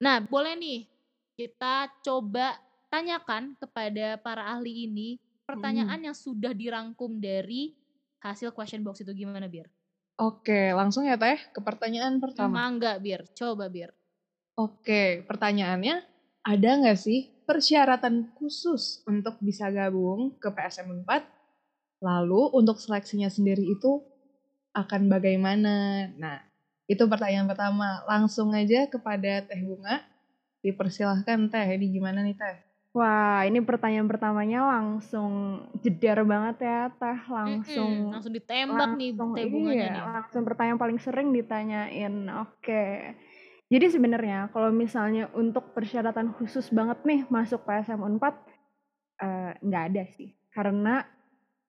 Nah, 0.00 0.18
boleh 0.24 0.56
nih 0.56 0.88
kita 1.36 1.92
coba 2.04 2.56
tanyakan 2.90 3.54
kepada 3.56 4.18
para 4.18 4.50
ahli 4.50 4.88
ini 4.90 5.16
pertanyaan 5.46 6.10
yang 6.10 6.16
sudah 6.16 6.50
dirangkum 6.54 7.18
dari 7.20 7.74
hasil 8.20 8.52
question 8.52 8.82
box 8.84 9.00
itu 9.02 9.12
gimana, 9.14 9.48
Bir? 9.48 9.68
Oke, 10.20 10.76
langsung 10.76 11.08
ya, 11.08 11.16
Teh, 11.16 11.40
ke 11.48 11.64
pertanyaan 11.64 12.20
pertama. 12.20 12.60
Mangga, 12.60 13.00
Bir. 13.00 13.24
Coba, 13.32 13.72
Bir. 13.72 13.88
Oke, 14.52 15.24
pertanyaannya, 15.24 16.04
ada 16.44 16.70
nggak 16.76 16.98
sih 17.00 17.32
persyaratan 17.48 18.28
khusus 18.36 19.00
untuk 19.08 19.40
bisa 19.40 19.72
gabung 19.72 20.36
ke 20.36 20.52
PSM 20.52 21.08
4? 21.08 21.24
Lalu 22.04 22.52
untuk 22.52 22.76
seleksinya 22.76 23.32
sendiri 23.32 23.64
itu 23.64 24.04
akan 24.76 25.08
bagaimana? 25.08 26.04
Nah, 26.20 26.44
itu 26.84 27.00
pertanyaan 27.08 27.48
pertama. 27.48 28.04
Langsung 28.04 28.52
aja 28.52 28.84
kepada 28.92 29.40
Teh 29.48 29.64
Bunga. 29.64 30.04
Dipersilahkan 30.60 31.48
Teh, 31.48 31.80
ini 31.80 31.96
gimana 31.96 32.20
nih 32.20 32.36
Teh? 32.36 32.69
Wah, 32.90 33.46
ini 33.46 33.62
pertanyaan 33.62 34.10
pertamanya 34.10 34.66
langsung 34.66 35.62
jedar 35.78 36.26
banget 36.26 36.56
ya, 36.66 36.80
Teh. 36.98 37.18
Langsung 37.30 37.90
Mm-mm, 37.94 38.12
langsung 38.18 38.34
ditembak 38.34 38.90
nih 38.98 39.10
langsung 39.14 39.28
teh 39.38 39.46
bunganya 39.46 39.78
iya, 39.78 39.94
nih. 39.94 40.02
langsung 40.10 40.42
pertanyaan 40.42 40.80
paling 40.82 40.98
sering 40.98 41.28
ditanyain. 41.30 42.14
Oke. 42.42 43.14
Jadi 43.70 43.86
sebenarnya 43.94 44.50
kalau 44.50 44.74
misalnya 44.74 45.30
untuk 45.38 45.70
persyaratan 45.70 46.34
khusus 46.34 46.66
banget 46.74 46.98
nih 47.06 47.20
masuk 47.30 47.62
PSM 47.62 48.02
Unpad 48.02 48.34
eh, 49.22 49.52
nggak 49.62 49.84
ada 49.94 50.02
sih. 50.10 50.34
Karena 50.50 51.06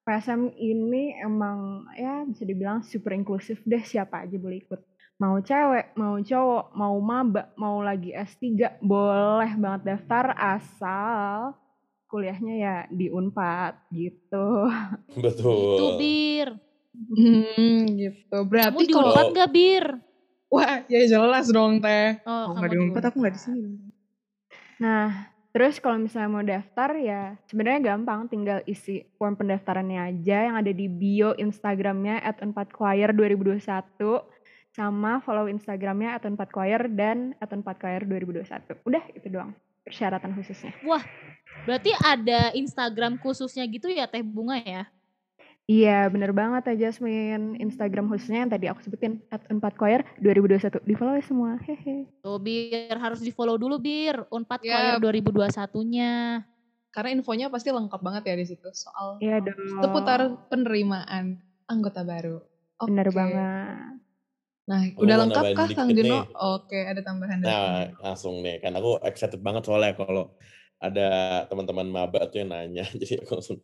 PSM 0.02 0.50
ini 0.58 1.14
emang 1.22 1.86
ya 1.94 2.26
bisa 2.26 2.42
dibilang 2.50 2.82
super 2.82 3.14
inklusif 3.14 3.62
deh 3.62 3.86
siapa 3.86 4.26
aja 4.26 4.42
boleh 4.42 4.58
ikut. 4.66 4.82
Mau 5.22 5.38
cewek, 5.38 5.94
mau 5.94 6.18
cowok, 6.18 6.66
mau 6.74 6.98
maba, 6.98 7.54
mau 7.54 7.78
lagi 7.80 8.10
S3 8.10 8.82
boleh 8.82 9.54
banget 9.54 9.82
daftar 9.86 10.34
asal 10.34 11.54
kuliahnya 12.10 12.56
ya 12.58 12.76
di 12.90 13.08
Unpad 13.08 13.86
gitu. 13.94 14.66
betul 15.22 15.78
Itu, 15.78 15.86
Bir. 16.02 16.48
Hmm, 16.92 17.86
gitu. 17.94 18.34
Kamu 18.34 18.50
Berarti 18.50 18.84
di 18.84 18.92
kalau 18.92 19.14
Unpad 19.14 19.22
Kalau- 19.24 19.38
gak, 19.38 19.52
Bir? 19.54 19.86
Wah, 20.52 20.84
ya 20.90 21.02
jelas 21.08 21.48
dong 21.48 21.80
teh. 21.80 22.20
Oh, 22.28 22.52
nggak 22.52 22.70
di 22.74 22.78
Unpad 22.82 23.04
aku 23.08 23.18
nggak 23.22 23.32
di 23.32 23.40
Unpad. 23.40 23.48
sini. 23.48 23.72
Nah, 24.82 25.08
terus 25.54 25.78
kalau 25.78 25.96
misalnya 25.96 26.28
mau 26.28 26.44
daftar 26.44 26.98
ya 26.98 27.38
sebenarnya 27.46 27.94
gampang, 27.94 28.26
tinggal 28.28 28.60
isi 28.66 29.06
form 29.16 29.38
pendaftarannya 29.38 30.12
aja 30.12 30.50
yang 30.50 30.58
ada 30.58 30.74
di 30.74 30.90
bio 30.90 31.38
Instagramnya 31.38 32.20
at 32.20 32.42
Unpadchoir 32.42 33.14
2021 33.14 33.62
sama 34.72 35.20
follow 35.22 35.52
Instagramnya 35.52 36.16
at 36.16 36.24
Unpadchoir 36.24 36.88
dan 36.92 37.36
at 37.44 37.52
Unpadchoir 37.52 38.08
2021. 38.08 38.88
Udah 38.88 39.04
itu 39.12 39.28
doang 39.28 39.52
persyaratan 39.84 40.32
khususnya. 40.38 40.72
Berarti 41.68 41.92
ada 42.00 42.56
Instagram 42.56 43.20
khususnya 43.20 43.68
gitu 43.68 43.92
ya 43.92 44.08
Teh 44.08 44.24
Bunga 44.24 44.58
ya? 44.64 44.88
Iya 45.70 46.10
bener 46.12 46.36
banget 46.36 46.74
ya 46.74 46.88
Jasmine. 46.88 47.56
Instagram 47.60 48.12
khususnya 48.12 48.44
yang 48.44 48.52
tadi 48.52 48.66
aku 48.68 48.82
sebutin 48.84 49.20
at 49.32 49.44
Unpadchoir 49.52 50.04
2021. 50.20 50.84
Di 50.84 50.96
follow 50.96 51.16
ya 51.16 51.24
semua. 51.24 51.52
Hehe. 51.64 52.08
Tuh 52.24 52.40
Bir 52.40 52.96
harus 52.96 53.20
di 53.24 53.32
follow 53.32 53.56
dulu 53.56 53.80
Bir. 53.80 54.24
Unpad 54.32 54.60
Choir 54.64 54.98
Yap. 54.98 55.04
2021-nya. 55.04 56.44
Karena 56.92 57.10
infonya 57.16 57.48
pasti 57.48 57.72
lengkap 57.72 58.04
banget 58.04 58.24
ya 58.28 58.36
di 58.36 58.46
situ 58.52 58.68
soal 58.76 59.16
Iya 59.24 59.40
dong. 59.40 59.56
seputar 59.80 60.20
penerimaan 60.52 61.40
anggota 61.72 62.04
baru. 62.04 62.44
Bener 62.84 63.08
Oke. 63.08 63.16
banget. 63.16 63.96
Nah, 64.70 64.82
Aku 64.94 65.04
udah 65.04 65.16
lengkap 65.26 65.44
kah 65.58 65.68
Kang 65.74 65.90
Juno? 65.90 66.30
Oke, 66.38 66.80
ada 66.86 67.02
tambahan 67.02 67.42
dari 67.42 67.50
Nah, 67.50 67.82
langsung 67.98 68.46
nih. 68.46 68.62
Kan 68.62 68.78
aku 68.78 69.02
excited 69.02 69.42
banget 69.42 69.66
soalnya 69.66 69.98
kalau 69.98 70.38
ada 70.78 71.10
teman-teman 71.50 71.88
maba 71.90 72.30
tuh 72.30 72.46
yang 72.46 72.54
nanya. 72.54 72.86
Jadi 73.02 73.22
aku 73.22 73.42
langsung 73.42 73.60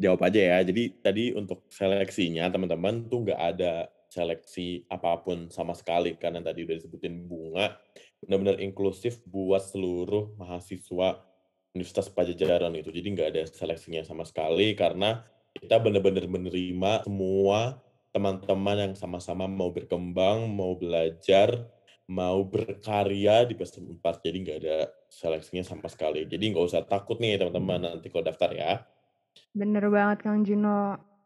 jawab 0.00 0.20
aja 0.24 0.40
ya. 0.40 0.58
Jadi 0.64 0.82
tadi 1.04 1.24
untuk 1.36 1.68
seleksinya 1.68 2.48
teman-teman 2.48 3.08
tuh 3.08 3.28
nggak 3.28 3.40
ada 3.40 3.72
seleksi 4.08 4.88
apa 4.88 5.20
pun 5.20 5.52
sama 5.52 5.76
sekali. 5.76 6.16
Karena 6.16 6.40
tadi 6.40 6.64
udah 6.64 6.76
disebutin 6.80 7.28
bunga. 7.28 7.76
Benar-benar 8.24 8.56
inklusif 8.64 9.20
buat 9.28 9.60
seluruh 9.60 10.40
mahasiswa 10.40 11.20
Universitas 11.76 12.08
Pajajaran 12.08 12.72
itu. 12.80 12.88
Jadi 12.88 13.08
nggak 13.12 13.28
ada 13.34 13.42
seleksinya 13.44 14.00
sama 14.06 14.24
sekali 14.24 14.72
karena 14.72 15.20
kita 15.52 15.78
benar-benar 15.78 16.24
menerima 16.26 17.04
semua 17.04 17.78
teman-teman 18.14 18.76
yang 18.84 18.94
sama-sama 19.02 19.44
mau 19.50 19.70
berkembang, 19.76 20.38
mau 20.58 20.72
belajar, 20.82 21.48
mau 22.18 22.38
berkarya 22.46 23.36
di 23.48 23.54
PSM 23.58 23.84
4. 23.98 24.14
Jadi 24.24 24.36
nggak 24.44 24.58
ada 24.62 24.78
seleksinya 25.18 25.64
sama 25.66 25.86
sekali. 25.94 26.20
Jadi 26.32 26.44
nggak 26.54 26.64
usah 26.70 26.82
takut 26.86 27.16
nih 27.22 27.36
teman-teman 27.40 27.80
nanti 27.88 28.06
kalau 28.12 28.24
daftar 28.30 28.50
ya. 28.54 28.72
Bener 29.60 29.84
banget 29.96 30.18
Kang 30.24 30.40
Juno. 30.46 30.78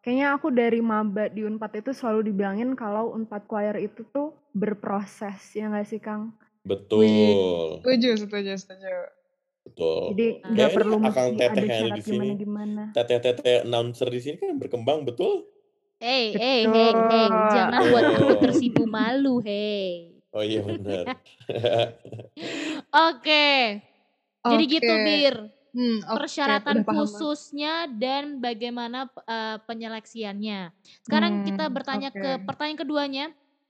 Kayaknya 0.03 0.27
aku 0.37 0.49
dari 0.61 0.81
maba 0.91 1.25
di 1.29 1.41
Unpad 1.49 1.73
itu 1.83 1.91
selalu 1.99 2.21
dibilangin 2.33 2.71
kalau 2.83 3.05
Unpad 3.17 3.43
Choir 3.51 3.77
itu 3.87 4.01
tuh 4.15 4.29
berproses, 4.55 5.41
ya 5.59 5.65
nggak 5.69 5.87
sih 5.91 6.01
Kang? 6.01 6.23
Betul, 6.71 7.83
Setuju, 7.83 8.11
setuju, 8.23 8.53
setuju. 8.63 8.93
betul. 9.67 10.03
Jadi 10.11 10.27
nggak 10.53 10.71
perlu 10.77 10.97
mesti 10.99 11.09
akang 11.13 11.29
teteh 11.39 11.53
ada 11.53 11.61
yang 11.63 11.71
ada 11.71 11.77
syarat 11.77 11.99
di 11.99 12.03
sini. 12.03 12.31
gimana-gimana. 12.33 12.83
Teteh-teteh 12.97 13.57
announcer 13.69 14.09
di 14.09 14.21
sini 14.25 14.37
kan 14.41 14.57
berkembang, 14.63 15.05
betul? 15.09 15.45
Hey, 15.99 16.31
hey, 16.39 16.63
hey, 16.71 16.95
hey. 17.11 17.29
Jangan 17.51 17.83
buat 17.91 18.07
aku 18.07 18.39
tersipu 18.43 18.87
malu, 18.87 19.43
hey. 19.43 20.15
Oh 20.33 20.45
iya 20.45 20.61
benar. 20.63 21.19
Oke. 23.11 23.49
Jadi 24.47 24.65
Oke. 24.65 24.75
gitu 24.79 24.95
Bir. 25.03 25.35
Hmm, 25.69 26.01
oke, 26.09 26.17
persyaratan 26.25 26.73
udah 26.73 26.85
paham 26.89 27.07
banget. 27.13 27.29
khususnya 27.29 27.87
dan 27.93 28.41
bagaimana 28.41 29.11
eh, 29.29 29.57
penyeleksiannya. 29.69 30.73
Sekarang 31.05 31.45
kita 31.45 31.69
Hmm, 31.69 31.75
bertanya 31.77 32.09
oke. 32.09 32.19
ke 32.23 32.31
pertanyaan 32.49 32.81
keduanya, 32.81 33.25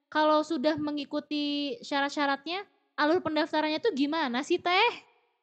kalau 0.08 0.40
sudah 0.46 0.78
mengikuti 0.78 1.74
syarat-syaratnya, 1.82 2.62
alur 2.94 3.18
pendaftarannya 3.24 3.82
tuh 3.82 3.92
gimana 3.98 4.46
sih 4.46 4.62
Teh? 4.62 4.92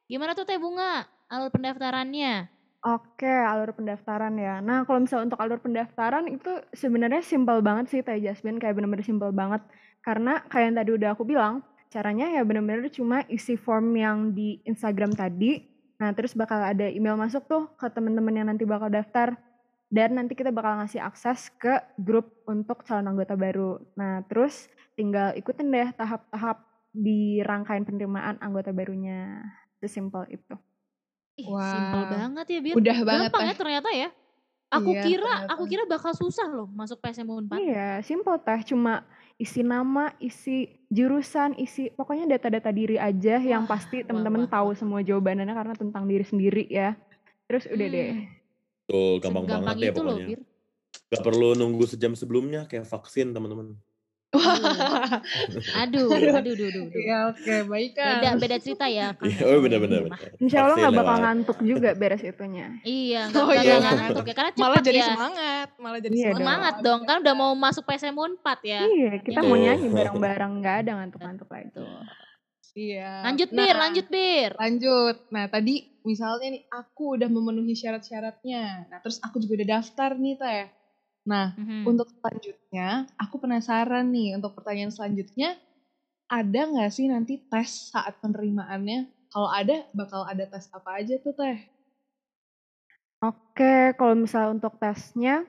Gimana 0.07 0.31
tuh 0.37 0.47
Teh 0.47 0.57
Bunga? 0.57 1.03
Alur 1.27 1.51
pendaftarannya? 1.51 2.54
Oke, 2.85 3.25
alur 3.25 3.73
pendaftaran 3.73 4.37
ya. 4.37 4.61
Nah, 4.61 4.85
kalau 4.85 5.01
misalnya 5.01 5.33
untuk 5.33 5.41
alur 5.41 5.57
pendaftaran 5.57 6.29
itu 6.29 6.53
sebenarnya 6.69 7.25
simpel 7.25 7.57
banget 7.65 7.89
sih 7.89 8.05
Teh 8.05 8.21
Jasmine, 8.21 8.61
kayak 8.61 8.77
bener-bener 8.77 9.01
simpel 9.01 9.33
banget. 9.33 9.65
Karena 10.05 10.45
kayak 10.45 10.65
yang 10.69 10.77
tadi 10.77 10.91
udah 10.93 11.09
aku 11.17 11.25
bilang, 11.25 11.65
caranya 11.89 12.29
ya 12.29 12.45
bener-bener 12.45 12.85
cuma 12.93 13.25
isi 13.25 13.57
form 13.57 13.89
yang 13.97 14.37
di 14.37 14.61
Instagram 14.69 15.17
tadi. 15.17 15.65
Nah, 15.97 16.13
terus 16.13 16.37
bakal 16.37 16.61
ada 16.61 16.85
email 16.85 17.17
masuk 17.17 17.49
tuh 17.49 17.73
ke 17.73 17.89
temen-temen 17.89 18.37
yang 18.37 18.47
nanti 18.53 18.69
bakal 18.69 18.93
daftar. 18.93 19.33
Dan 19.89 20.21
nanti 20.21 20.37
kita 20.37 20.53
bakal 20.53 20.77
ngasih 20.77 21.01
akses 21.01 21.49
ke 21.57 21.81
grup 21.97 22.45
untuk 22.45 22.85
calon 22.85 23.09
anggota 23.09 23.33
baru. 23.33 23.81
Nah, 23.97 24.21
terus 24.29 24.69
tinggal 24.93 25.33
ikutin 25.33 25.73
deh 25.73 25.89
tahap-tahap 25.97 26.61
di 26.93 27.41
rangkaian 27.41 27.81
penerimaan 27.81 28.37
anggota 28.45 28.69
barunya. 28.69 29.41
Sesimpel 29.81 30.29
itu. 30.29 30.53
Ih, 31.35 31.47
Wah. 31.51 31.67
simpel 31.67 32.03
banget 32.07 32.45
ya 32.47 32.59
Bir. 32.63 32.73
Udah 32.79 32.97
banget 33.03 33.29
Gampang 33.31 33.41
Teh. 33.43 33.49
ya 33.51 33.55
ternyata 33.55 33.89
ya. 33.91 34.09
Aku 34.73 34.91
Iya, 34.91 35.03
kira, 35.05 35.31
ternyata. 35.45 35.51
aku 35.55 35.63
kira 35.69 35.83
bakal 35.85 36.11
susah 36.11 36.47
loh 36.49 36.67
masuk 36.67 36.97
PSM 36.99 37.27
Unpad. 37.27 37.59
Iya, 37.59 38.01
simple 38.01 38.35
teh. 38.41 38.59
Cuma 38.65 39.05
isi 39.35 39.61
nama, 39.61 40.15
isi 40.17 40.81
jurusan, 40.87 41.59
isi 41.59 41.91
pokoknya 41.91 42.25
data-data 42.25 42.71
diri 42.71 42.95
aja 42.95 43.37
yang 43.37 43.67
Wah, 43.67 43.77
pasti 43.77 44.01
wah, 44.01 44.07
teman-teman 44.09 44.47
tahu 44.47 44.73
semua 44.73 45.03
jawabannya 45.03 45.47
karena 45.47 45.75
tentang 45.75 46.03
diri 46.07 46.25
sendiri 46.25 46.63
ya. 46.67 46.95
Terus 47.45 47.69
udah 47.69 47.87
deh. 47.87 48.09
Hmm, 48.09 48.25
Betul, 48.85 49.13
gampang 49.21 49.43
segampang 49.45 49.65
banget 49.65 49.75
ya 49.77 49.91
itu 49.91 50.01
loh 50.01 50.15
pokoknya. 50.17 50.27
Bir. 50.27 50.39
Gak 51.05 51.21
perlu 51.21 51.47
nunggu 51.53 51.85
sejam 51.85 52.11
sebelumnya 52.17 52.61
kayak 52.65 52.89
vaksin 52.89 53.35
teman-teman. 53.35 53.77
Aduh, 55.81 56.07
aduh, 56.07 56.31
aduh, 56.33 56.53
aduh, 56.53 56.67
aduh. 56.67 56.85
Iya, 56.91 57.17
oke, 57.29 57.55
baik 57.67 57.91
kan. 57.93 58.07
Beda, 58.17 58.29
beda 58.37 58.57
cerita 58.57 58.85
ya. 58.85 59.11
Iya, 59.15 59.35
ya, 59.35 59.43
oh 59.47 59.59
benar-benar. 59.59 59.99
ini 59.99 60.09
mah. 60.09 60.19
Insya 60.37 60.57
Allah 60.61 60.75
nggak 60.77 60.95
bakal 60.95 61.15
ngantuk 61.19 61.57
juga 61.61 61.89
beres 61.93 62.21
itunya. 62.21 62.67
Iya, 62.81 63.21
nggak 63.29 63.43
Oh, 63.43 63.51
iya. 63.51 63.75
ngantuk 63.79 64.25
ya 64.25 64.33
karena 64.33 64.51
cepat 64.51 64.63
Malah 64.65 64.81
jadi 64.81 64.99
ya. 64.99 65.07
semangat, 65.11 65.67
malah 65.77 65.99
jadi 65.99 66.13
Iya 66.13 66.23
semangat. 66.25 66.39
Semangat 66.41 66.75
dong, 66.81 67.01
kan 67.03 67.17
udah 67.21 67.33
mau 67.33 67.51
masuk 67.53 67.83
PSM 67.83 68.15
4 68.15 68.59
ya. 68.63 68.81
Iya, 68.83 69.11
kita 69.21 69.39
Iya. 69.39 69.47
mau 69.47 69.57
nyanyi 69.57 69.87
bareng-bareng 69.89 70.51
nggak 70.59 70.75
ada 70.81 70.91
ngantuk-ngantuk 70.97 71.47
lagi. 71.47 71.67
Tuh. 71.71 72.03
Iya. 72.75 73.23
Lanjut 73.23 73.49
Nah, 73.49 73.63
Bir, 73.63 73.75
lanjut 73.79 74.05
Bir. 74.11 74.51
Lanjut. 74.59 75.15
Nah, 75.31 75.45
tadi 75.47 75.75
misalnya 76.03 76.47
nih 76.51 76.63
aku 76.67 77.15
udah 77.15 77.29
memenuhi 77.31 77.71
syarat-syaratnya. 77.71 78.91
Nah, 78.91 78.99
terus 78.99 79.23
aku 79.23 79.39
juga 79.39 79.63
udah 79.63 79.79
daftar 79.79 80.11
nih, 80.13 80.35
Teh. 80.35 80.63
Nah, 81.25 81.57
Mhm. 81.57 81.85
untuk 81.85 82.07
selanjutnya, 82.17 83.09
aku 83.21 83.35
penasaran 83.43 84.09
nih 84.13 84.37
untuk 84.37 84.53
pertanyaan 84.57 84.93
selanjutnya, 84.93 85.57
ada 86.31 86.61
nggak 86.71 86.91
sih 86.93 87.07
nanti 87.13 87.33
tes 87.51 87.69
saat 87.93 88.15
penerimaannya? 88.23 88.99
Kalau 89.33 89.49
ada, 89.51 89.85
bakal 89.95 90.21
ada 90.29 90.45
tes 90.49 90.65
apa 90.73 90.89
aja 91.01 91.15
tuh, 91.23 91.33
Teh? 91.37 91.57
Oke, 93.23 93.95
kalau 93.97 94.13
misalnya 94.15 94.51
untuk 94.59 94.73
tesnya, 94.77 95.47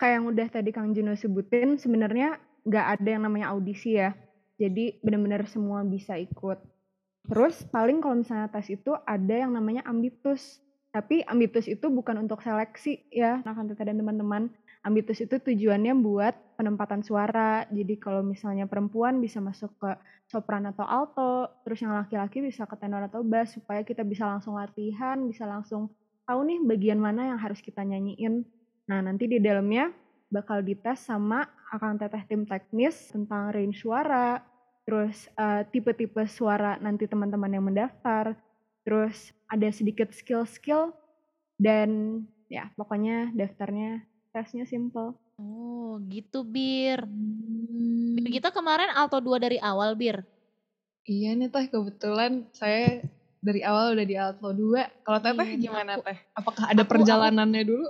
kayak 0.00 0.14
yang 0.22 0.26
udah 0.30 0.48
tadi 0.50 0.70
Kang 0.74 0.92
Juno 0.96 1.14
sebutin, 1.18 1.76
sebenarnya 1.80 2.38
nggak 2.66 2.86
ada 3.00 3.08
yang 3.18 3.22
namanya 3.26 3.54
audisi 3.54 3.98
ya. 3.98 4.14
Jadi 4.60 4.96
benar-benar 5.04 5.46
semua 5.50 5.82
bisa 5.86 6.16
ikut. 6.18 6.58
Terus 7.28 7.64
paling 7.68 8.00
kalau 8.04 8.20
misalnya 8.22 8.48
tes 8.52 8.68
itu 8.72 8.92
ada 9.06 9.34
yang 9.34 9.52
namanya 9.54 9.84
ambitus. 9.88 10.60
Tapi 10.94 11.22
ambitus 11.26 11.68
itu 11.70 11.86
bukan 11.92 12.24
untuk 12.26 12.40
seleksi 12.42 13.04
ya, 13.12 13.42
akan 13.44 13.68
Teta 13.72 13.84
dan 13.88 14.00
teman-teman. 14.00 14.50
Ambitus 14.86 15.18
itu 15.18 15.42
tujuannya 15.42 15.98
buat 15.98 16.54
penempatan 16.54 17.02
suara. 17.02 17.66
Jadi 17.74 17.98
kalau 17.98 18.22
misalnya 18.22 18.70
perempuan 18.70 19.18
bisa 19.18 19.42
masuk 19.42 19.74
ke 19.82 19.90
sopran 20.30 20.62
atau 20.70 20.86
alto, 20.86 21.50
terus 21.66 21.82
yang 21.82 21.90
laki-laki 21.98 22.38
bisa 22.38 22.70
ke 22.70 22.78
tenor 22.78 23.10
atau 23.10 23.26
bass 23.26 23.58
supaya 23.58 23.82
kita 23.82 24.06
bisa 24.06 24.22
langsung 24.30 24.54
latihan, 24.54 25.18
bisa 25.26 25.42
langsung 25.42 25.90
tahu 26.22 26.46
nih 26.46 26.62
bagian 26.62 27.02
mana 27.02 27.34
yang 27.34 27.38
harus 27.42 27.58
kita 27.58 27.82
nyanyiin. 27.82 28.46
Nah, 28.86 29.02
nanti 29.02 29.26
di 29.26 29.42
dalamnya 29.42 29.90
bakal 30.30 30.62
dites 30.62 31.02
sama 31.02 31.42
akan 31.74 31.98
teteh 31.98 32.22
tim 32.30 32.46
teknis 32.46 33.10
tentang 33.10 33.50
range 33.50 33.82
suara, 33.82 34.38
terus 34.86 35.26
eh, 35.34 35.66
tipe-tipe 35.66 36.22
suara 36.30 36.78
nanti 36.78 37.10
teman-teman 37.10 37.50
yang 37.50 37.66
mendaftar, 37.66 38.38
terus 38.86 39.34
ada 39.50 39.66
sedikit 39.74 40.14
skill-skill 40.14 40.94
dan 41.58 42.22
ya 42.46 42.70
pokoknya 42.78 43.34
daftarnya 43.34 44.06
tesnya 44.36 44.64
simple. 44.64 45.16
Oh, 45.36 45.96
gitu 46.04 46.44
Bir. 46.44 47.00
Hmm, 47.00 48.12
Bir, 48.14 48.28
Kita 48.30 48.52
kemarin 48.52 48.92
alto 48.92 49.16
2 49.16 49.40
dari 49.40 49.56
awal 49.58 49.96
Bir. 49.96 50.20
iya 51.04 51.32
nih, 51.32 51.48
Teh. 51.48 51.66
Kebetulan 51.66 52.44
saya 52.50 53.00
dari 53.38 53.62
awal 53.62 53.94
udah 53.94 54.04
di 54.04 54.16
Alto 54.18 54.50
2. 54.50 54.90
Kalau 55.00 55.18
Teteh 55.18 55.46
Iya, 55.46 55.56
gimana, 55.56 55.90
aku- 55.94 56.04
Teh? 56.04 56.18
Apakah 56.34 56.64
ada 56.66 56.82
aku- 56.82 56.90
perjalanannya 56.92 57.62
dulu? 57.64 57.86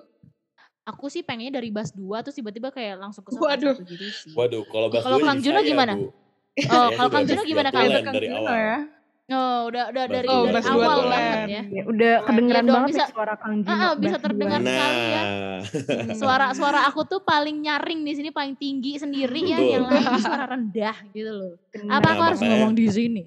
Aku 0.87 1.09
sih 1.09 1.25
pengennya 1.25 1.59
dari 1.59 1.73
bas 1.73 1.91
2 1.91 2.23
terus 2.23 2.37
tiba-tiba 2.37 2.71
kayak 2.71 3.01
langsung 3.01 3.27
ke 3.27 3.35
Waduh. 3.35 3.75
satu 3.75 3.83
gitu 3.85 4.07
sih. 4.07 4.31
Waduh, 4.31 4.63
kalau 4.65 4.87
bahas 4.87 5.03
Kalau 5.03 5.19
dua 5.19 5.27
Kang 5.27 5.41
Juno 5.41 5.61
gimana? 5.61 5.95
Oh, 5.99 6.89
kalau 6.95 7.11
Kang 7.11 7.27
Juno 7.27 7.43
gimana 7.43 7.69
dua 7.69 7.83
Kang? 7.99 8.15
dari 8.15 8.29
Juno 8.31 8.39
awal. 8.39 8.55
ya. 8.55 8.79
Oh, 9.27 9.67
udah 9.67 9.91
udah 9.91 10.05
dari 10.07 10.29
Oh, 10.29 10.47
tulen. 10.47 10.63
awal 10.63 10.99
banget 11.05 11.41
ya. 11.51 11.63
Ya, 11.67 11.83
udah 11.83 12.13
kedengeran 12.23 12.63
dong, 12.63 12.75
banget 12.79 12.91
bisa- 12.95 13.11
suara 13.11 13.35
Kang 13.35 13.59
Gino. 13.59 13.75
Ah, 13.75 13.93
bisa 13.93 14.17
terdengar 14.17 14.61
dua. 14.61 14.71
sekali 14.71 15.03
ya. 15.05 15.23
Nah, 16.07 16.15
Suara 16.15 16.47
suara 16.53 16.81
aku 16.87 17.03
tuh 17.03 17.21
paling 17.21 17.59
nyaring 17.59 18.01
di 18.01 18.13
sini 18.13 18.31
paling 18.31 18.55
tinggi 18.55 18.95
sendiri 18.95 19.41
ya, 19.45 19.59
Betul. 19.59 19.73
yang 19.73 19.85
lain 19.85 20.05
tuh 20.09 20.23
suara 20.23 20.45
rendah 20.47 20.97
gitu 21.11 21.31
loh. 21.33 21.53
Bener. 21.69 21.91
Apa 21.91 22.07
aku 22.07 22.15
Nah, 22.15 22.23
harus 22.25 22.39
makanya- 22.39 22.55
ngomong 22.57 22.73
di 22.73 22.87
sini? 22.87 23.23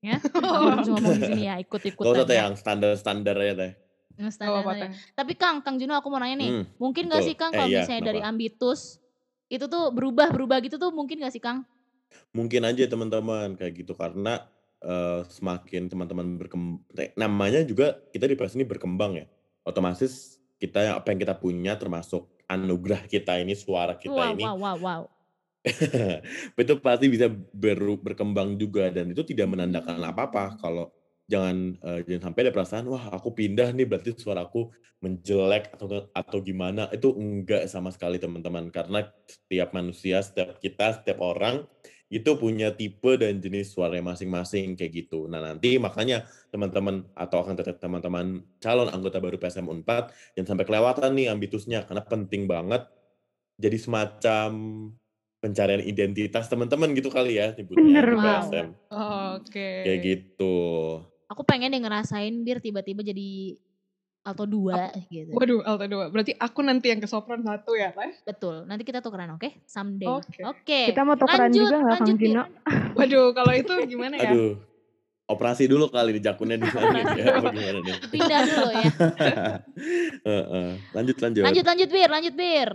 Ya, 0.00 0.16
aku 0.16 0.38
harus 0.38 0.86
ngomong 0.92 1.12
di 1.12 1.26
sini 1.26 1.42
ya, 1.44 1.54
ikut-ikutan 1.58 2.06
gak 2.06 2.14
usah 2.14 2.24
teh 2.24 2.32
ya. 2.32 2.40
yang 2.40 2.54
standar-standar 2.54 3.36
ya 3.36 3.54
teh. 3.56 3.72
Standar 4.28 4.62
aja. 4.62 4.72
teh. 4.78 4.90
Tapi 5.12 5.32
Kang, 5.34 5.56
Kang 5.60 5.76
Juno 5.76 5.92
aku 5.94 6.06
mau 6.08 6.16
nanya 6.16 6.38
nih, 6.38 6.50
Hmm, 6.52 6.64
mungkin 6.76 7.04
gak 7.06 7.20
betul. 7.20 7.26
sih 7.26 7.34
Kang 7.34 7.50
Eh, 7.50 7.56
kalau 7.56 7.68
iya, 7.68 7.78
misalnya 7.82 8.02
dari 8.06 8.20
kenapa? 8.20 8.30
ambitus 8.30 8.80
itu 9.48 9.66
tuh 9.66 9.90
berubah-berubah 9.90 10.62
gitu 10.62 10.76
tuh 10.76 10.90
mungkin 10.90 11.18
gak 11.18 11.32
sih 11.32 11.42
Kang? 11.42 11.66
Mungkin 12.30 12.62
aja 12.62 12.86
teman-teman 12.86 13.56
kayak 13.56 13.72
gitu 13.76 13.92
karena 13.92 14.46
eh, 14.80 15.20
semakin 15.28 15.88
teman-teman 15.88 16.36
berkembang, 16.40 16.82
namanya 17.16 17.60
juga 17.64 18.00
kita 18.10 18.26
di 18.28 18.34
PS 18.36 18.56
ini 18.56 18.64
berkembang 18.64 19.20
ya. 19.20 19.26
Otomatis 19.64 20.40
kita 20.60 21.00
apa 21.00 21.08
yang 21.12 21.20
kita 21.20 21.34
punya 21.40 21.72
termasuk 21.80 22.28
anugerah 22.44 23.08
kita 23.08 23.40
ini 23.40 23.56
suara 23.56 23.96
kita 23.96 24.12
Wow, 24.12 24.34
ini 24.36 24.44
wow, 24.44 24.56
wow, 24.58 24.76
wow. 24.76 25.02
itu 26.60 26.74
pasti 26.80 27.06
bisa 27.12 27.28
beru- 27.52 28.00
berkembang 28.00 28.56
juga 28.56 28.88
dan 28.88 29.12
itu 29.12 29.20
tidak 29.24 29.48
menandakan 29.52 30.00
apa-apa 30.00 30.56
kalau 30.60 30.88
jangan 31.28 31.76
eh, 31.78 32.00
jangan 32.04 32.32
sampai 32.32 32.40
ada 32.48 32.52
perasaan 32.52 32.88
wah 32.88 33.12
aku 33.12 33.36
pindah 33.36 33.70
nih 33.70 33.86
berarti 33.86 34.16
suaraku 34.16 34.72
menjelek 35.00 35.72
atau 35.72 36.10
atau 36.12 36.38
gimana 36.44 36.88
itu 36.92 37.12
enggak 37.16 37.68
sama 37.70 37.88
sekali 37.92 38.20
teman-teman 38.20 38.68
karena 38.68 39.08
setiap 39.24 39.72
manusia 39.72 40.20
setiap 40.20 40.60
kita 40.60 41.00
setiap 41.00 41.24
orang 41.24 41.64
itu 42.10 42.34
punya 42.34 42.74
tipe 42.74 43.14
dan 43.14 43.38
jenis 43.38 43.70
suara 43.70 43.94
masing-masing 44.02 44.74
kayak 44.74 45.06
gitu. 45.06 45.30
Nah 45.30 45.38
nanti 45.38 45.78
makanya 45.78 46.26
teman-teman 46.50 47.06
atau 47.14 47.46
akan 47.46 47.54
tetap 47.54 47.78
teman-teman 47.78 48.42
calon 48.58 48.90
anggota 48.90 49.22
baru 49.22 49.38
PSM 49.38 49.70
Unpad 49.70 50.10
jangan 50.34 50.58
sampai 50.58 50.66
kelewatan 50.66 51.10
nih 51.14 51.30
ambitusnya 51.30 51.86
karena 51.86 52.02
penting 52.02 52.50
banget 52.50 52.90
jadi 53.62 53.78
semacam 53.78 54.50
pencarian 55.38 55.86
identitas 55.86 56.50
teman-teman 56.50 56.90
gitu 56.98 57.14
kali 57.14 57.38
ya 57.38 57.54
nyebutnya 57.54 57.78
Bener 57.78 58.06
di. 58.10 58.18
PSM 58.26 58.66
Oke. 59.38 59.68
kayak 59.86 60.00
gitu. 60.02 60.56
Aku 61.30 61.46
pengen 61.46 61.70
deh 61.70 61.78
ngerasain 61.78 62.34
biar 62.42 62.58
tiba-tiba 62.58 63.06
jadi 63.06 63.54
alto 64.20 64.44
2 64.44 64.92
gitu. 65.08 65.32
Waduh, 65.32 65.64
alto 65.64 65.84
dua. 65.88 66.12
Berarti 66.12 66.36
aku 66.36 66.60
nanti 66.60 66.92
yang 66.92 67.00
ke 67.00 67.08
sopran 67.08 67.40
satu 67.40 67.72
ya, 67.72 67.88
Teh? 67.96 68.20
Betul. 68.28 68.68
Nanti 68.68 68.84
kita 68.84 69.00
tukeran 69.00 69.32
oke? 69.36 69.64
Someday. 69.64 70.08
Oke. 70.08 70.40
Oke. 70.44 70.80
Kita 70.92 71.02
mau 71.08 71.16
tukeran 71.16 71.48
Lanjut, 71.48 71.60
juga 71.64 71.76
nggak 71.80 71.96
Kang 71.96 72.18
Gino? 72.20 72.42
Waduh, 72.98 73.26
kalau 73.32 73.52
itu 73.56 73.72
gimana 73.88 74.14
ya? 74.20 74.30
Aduh, 74.36 74.60
operasi 75.24 75.64
dulu 75.70 75.88
kali 75.88 76.18
di 76.18 76.20
jakunnya 76.20 76.58
di 76.60 76.68
sana 76.68 77.00
ya 77.16 77.38
apa 77.38 77.48
gimana 77.48 77.78
nih? 77.80 77.96
Pindah 78.12 78.40
dulu 78.44 78.68
ya. 78.74 78.86
Heeh. 80.28 80.68
lanjut 80.92 81.16
lanjut. 81.16 81.42
Lanjut 81.46 81.64
lanjut 81.64 81.88
Bir, 81.88 82.08
lanjut 82.10 82.34
Bir. 82.36 82.68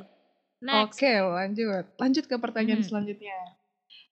Next. 0.65 0.97
Oke, 0.97 1.13
lanjut. 1.21 1.85
Lanjut 1.99 2.25
ke 2.25 2.35
pertanyaan 2.41 2.81
Hmm. 2.81 2.89
selanjutnya. 2.89 3.37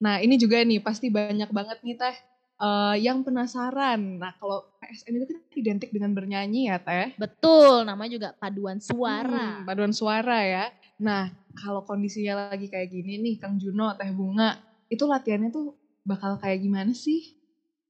Nah, 0.04 0.20
ini 0.20 0.36
juga 0.36 0.62
nih 0.62 0.84
pasti 0.84 1.10
banyak 1.10 1.50
banget 1.50 1.82
nih 1.82 1.98
Teh 1.98 2.16
eh, 2.62 2.96
yang 3.02 3.26
penasaran. 3.26 4.22
Nah, 4.22 4.38
kalau 4.38 4.70
PSM 4.84 5.14
itu 5.16 5.26
kan 5.32 5.40
identik 5.56 5.90
dengan 5.96 6.12
bernyanyi 6.12 6.68
ya, 6.68 6.78
Teh. 6.84 7.16
Betul, 7.16 7.88
namanya 7.88 8.12
juga 8.20 8.30
paduan 8.36 8.84
suara. 8.84 9.64
Hmm, 9.64 9.68
paduan 9.68 9.96
suara 9.96 10.44
ya. 10.44 10.66
Nah, 11.00 11.32
kalau 11.56 11.88
kondisinya 11.88 12.52
lagi 12.52 12.68
kayak 12.68 12.92
gini 12.92 13.24
nih, 13.24 13.36
Kang 13.40 13.56
Juno, 13.56 13.96
Teh 13.96 14.12
Bunga, 14.12 14.60
itu 14.92 15.08
latihannya 15.08 15.50
tuh 15.56 15.80
bakal 16.04 16.36
kayak 16.38 16.60
gimana 16.60 16.92
sih? 16.92 17.40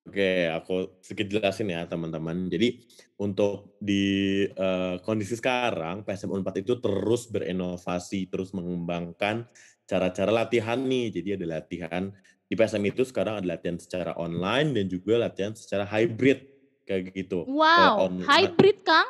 Oke, 0.03 0.51
aku 0.51 0.99
sedikit 0.99 1.39
jelasin 1.39 1.71
ya 1.71 1.87
teman-teman. 1.87 2.51
Jadi 2.51 2.83
untuk 3.17 3.79
di 3.79 4.43
eh, 4.45 4.95
kondisi 5.01 5.39
sekarang 5.39 6.03
PSM 6.03 6.29
Unpad 6.29 6.59
itu 6.59 6.77
terus 6.77 7.31
berinovasi, 7.31 8.27
terus 8.27 8.51
mengembangkan 8.51 9.47
cara-cara 9.87 10.43
latihan 10.43 10.77
nih. 10.77 11.07
Jadi 11.09 11.29
ada 11.39 11.45
latihan 11.57 12.03
di 12.51 12.53
PSM 12.53 12.83
itu 12.83 13.07
sekarang 13.07 13.39
ada 13.39 13.47
latihan 13.55 13.79
secara 13.79 14.11
online 14.19 14.75
dan 14.75 14.85
juga 14.91 15.17
latihan 15.17 15.55
secara 15.55 15.87
hybrid 15.87 16.52
kayak 16.83 17.11
gitu. 17.11 17.43
Wow, 17.45 18.07
on- 18.07 18.23
hybrid 18.23 18.83
Kang? 18.83 19.07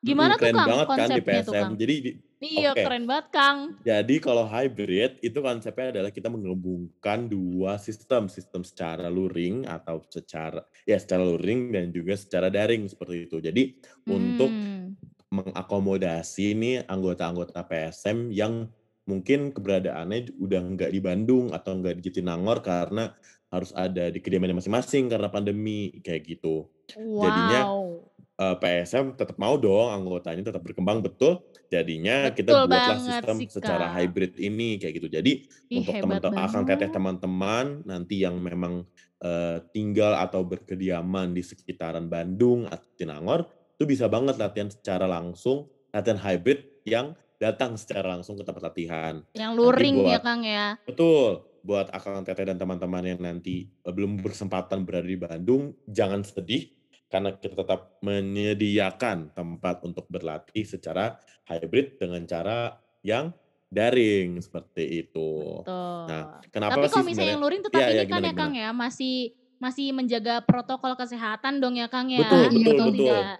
Gimana 0.00 0.34
Mm, 0.34 0.40
tuh 0.40 0.46
Kang 0.48 0.56
banget 0.64 0.86
kan 0.86 0.96
di 0.96 1.00
konsepnya 1.20 1.40
tuh 1.40 1.52
PSM. 1.52 1.62
Kang? 1.62 1.72
Jadi 1.76 1.94
di- 2.00 2.16
Iya 2.40 2.72
Oke. 2.72 2.80
keren 2.80 3.04
banget 3.04 3.26
Kang. 3.28 3.58
Jadi 3.84 4.14
kalau 4.16 4.48
hybrid 4.48 5.20
itu 5.20 5.38
konsepnya 5.38 5.92
adalah 5.92 6.08
kita 6.08 6.32
menggabungkan 6.32 7.28
dua 7.28 7.76
sistem, 7.76 8.32
sistem 8.32 8.64
secara 8.64 9.12
luring 9.12 9.68
atau 9.68 10.00
secara 10.08 10.64
ya 10.88 10.96
secara 10.96 11.20
luring 11.20 11.68
dan 11.68 11.92
juga 11.92 12.16
secara 12.16 12.48
daring 12.48 12.88
seperti 12.88 13.28
itu. 13.28 13.44
Jadi 13.44 13.76
untuk 14.08 14.56
Hmm, 14.56 14.96
mengakomodasi 15.30 16.56
nih 16.56 16.76
anggota-anggota 16.88 17.60
PSM 17.62 18.32
yang 18.32 18.72
mungkin 19.08 19.50
keberadaannya 19.54 20.36
udah 20.38 20.60
nggak 20.76 20.90
di 20.92 21.00
Bandung 21.02 21.50
atau 21.52 21.76
nggak 21.78 21.98
di 21.98 22.02
Jatinangor 22.10 22.60
karena 22.62 23.12
harus 23.50 23.74
ada 23.74 24.08
di 24.14 24.18
kediamannya 24.22 24.62
masing-masing 24.62 25.10
karena 25.10 25.26
pandemi 25.30 25.98
kayak 26.02 26.22
gitu. 26.26 26.70
Jadinya 27.18 27.66
Wow. 27.66 28.06
eh, 28.40 28.56
PSM 28.56 29.18
tetap 29.20 29.36
mau 29.36 29.58
dong 29.60 29.90
anggotanya 29.90 30.42
tetap 30.48 30.62
berkembang 30.64 31.02
betul. 31.04 31.42
Jadinya 31.70 32.30
kita 32.34 32.56
Betul 32.56 32.66
buatlah 32.66 32.98
banget 32.98 33.06
sistem 33.22 33.36
sih, 33.46 33.50
secara 33.50 33.86
hybrid 33.90 34.38
ini 34.38 34.78
kayak 34.80 34.94
gitu. 35.02 35.08
Jadi 35.10 35.32
Ih, 35.70 35.78
untuk 35.82 35.94
teman-teman 35.98 36.50
akan 36.50 36.62
teteh 36.66 36.90
teman-teman 36.90 37.66
nanti 37.86 38.22
yang 38.22 38.38
memang 38.40 38.86
eh, 39.20 39.58
tinggal 39.74 40.16
atau 40.16 40.42
berkediaman 40.46 41.36
di 41.36 41.42
sekitaran 41.44 42.08
Bandung 42.08 42.66
atau 42.70 42.88
Tinangor 42.96 43.40
itu 43.76 43.84
bisa 43.88 44.06
banget 44.12 44.36
latihan 44.36 44.68
secara 44.68 45.08
langsung, 45.08 45.68
latihan 45.92 46.20
hybrid 46.20 46.84
yang 46.84 47.16
datang 47.40 47.80
secara 47.80 48.12
langsung 48.14 48.36
ke 48.36 48.44
tempat 48.44 48.68
latihan. 48.68 49.24
Yang 49.32 49.52
luring 49.56 49.96
ya 50.04 50.20
buat- 50.20 50.22
Kang 50.22 50.42
ya. 50.44 50.76
Betul. 50.84 51.48
Buat 51.60 51.92
akang 51.92 52.24
teteh 52.24 52.52
dan 52.52 52.56
teman-teman 52.60 53.04
yang 53.04 53.20
nanti 53.20 53.68
eh, 53.68 53.92
belum 53.92 54.20
berkesempatan 54.20 54.84
berada 54.84 55.08
di 55.08 55.16
Bandung, 55.16 55.72
jangan 55.88 56.20
sedih 56.20 56.68
karena 57.10 57.34
kita 57.34 57.58
tetap 57.58 57.98
menyediakan 58.00 59.34
tempat 59.34 59.82
untuk 59.82 60.06
berlatih 60.06 60.62
secara 60.62 61.18
hybrid 61.50 61.98
dengan 61.98 62.22
cara 62.28 62.78
yang 63.02 63.34
daring 63.66 64.38
seperti 64.38 65.08
itu. 65.08 65.60
Tuh. 65.66 66.06
Nah, 66.06 66.38
kenapa 66.50 66.78
Tapi 66.78 66.86
sih 66.86 66.92
kalau 66.94 67.06
misalnya 67.08 67.32
yang 67.34 67.42
luring 67.42 67.62
tetap 67.66 67.80
Iya, 67.80 67.86
ini 67.88 67.94
iya, 67.94 68.04
kan 68.04 68.10
gimana, 68.10 68.28
ya 68.28 68.32
Kang 68.36 68.52
ya, 68.54 68.68
masih 68.70 69.16
masih 69.60 69.86
menjaga 69.92 70.34
protokol 70.46 70.96
kesehatan 70.96 71.60
dong 71.60 71.76
ya 71.76 71.86
Kang 71.90 72.08
ya. 72.08 72.24
Betul, 72.24 72.40
betul, 72.50 72.62
Betul 72.64 72.86
betul. 72.94 73.06
tidak? 73.10 73.36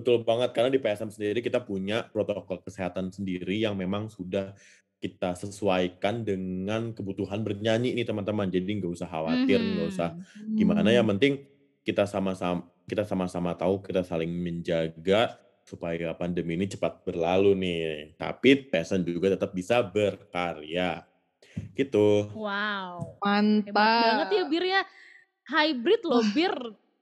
Betul 0.00 0.24
banget 0.24 0.56
karena 0.56 0.72
di 0.72 0.80
PSM 0.80 1.12
sendiri 1.12 1.44
kita 1.44 1.60
punya 1.60 2.08
protokol 2.08 2.64
kesehatan 2.64 3.12
sendiri 3.12 3.60
yang 3.60 3.76
memang 3.76 4.08
sudah 4.08 4.56
kita 4.96 5.32
sesuaikan 5.32 6.24
dengan 6.24 6.92
kebutuhan 6.92 7.40
bernyanyi 7.40 7.92
nih 7.92 8.04
teman-teman. 8.04 8.48
Jadi 8.48 8.80
nggak 8.80 8.92
usah 8.96 9.08
khawatir, 9.08 9.60
nggak 9.60 9.86
Mhm. 9.88 9.92
usah 9.92 10.08
gimana 10.56 10.88
yang 10.88 11.04
Hmm. 11.04 11.16
penting 11.16 11.32
kita 11.84 12.08
sama-sama 12.08 12.64
kita 12.84 13.04
sama-sama 13.06 13.54
tahu 13.54 13.80
kita 13.80 14.02
saling 14.02 14.28
menjaga 14.28 15.36
supaya 15.62 16.10
pandemi 16.16 16.58
ini 16.58 16.66
cepat 16.66 17.06
berlalu 17.06 17.54
nih. 17.54 17.80
Tapi 18.18 18.66
PSN 18.66 19.06
juga 19.06 19.36
tetap 19.36 19.54
bisa 19.54 19.78
berkarya. 19.80 21.04
Gitu. 21.72 22.26
Wow. 22.34 23.20
Hebat 23.22 23.70
Mantap. 23.70 23.74
banget 23.76 24.28
ya 24.32 24.44
Bir 24.48 24.64
ya. 24.64 24.82
Hybrid 25.46 26.02
loh 26.04 26.24
Bir. 26.34 26.54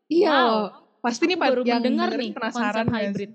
Iya 0.08 0.28
wow. 0.28 0.87
Pasti 1.08 1.24
nih 1.24 1.38
baru 1.40 1.60
yang 1.64 1.80
mendengar 1.80 2.10
nih 2.12 2.30
penasaran 2.36 2.68
konsep 2.68 2.84
nggak 2.84 3.04
hybrid. 3.08 3.30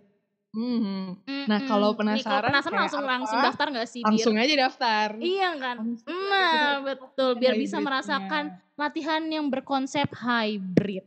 Mhm. 0.53 1.01
Nah, 1.49 1.59
kalau 1.65 1.89
Mm-mm. 1.91 2.13
Nih, 2.13 2.21
penasaran 2.21 2.49
penasaran 2.53 2.77
langsung 2.77 3.03
apa? 3.03 3.11
langsung 3.17 3.39
daftar 3.41 3.65
gak 3.73 3.87
sih 3.89 4.01
Bir? 4.01 4.07
Langsung 4.13 4.35
aja 4.37 4.53
daftar. 4.53 5.07
Iya 5.17 5.49
kan? 5.57 5.75
Langsung 5.81 6.07
Nah, 6.13 6.69
betul. 6.85 7.31
Biar 7.41 7.53
bisa 7.57 7.77
merasakan 7.81 8.43
latihan 8.77 9.21
yang 9.25 9.49
berkonsep 9.49 10.07
hybrid. 10.13 11.05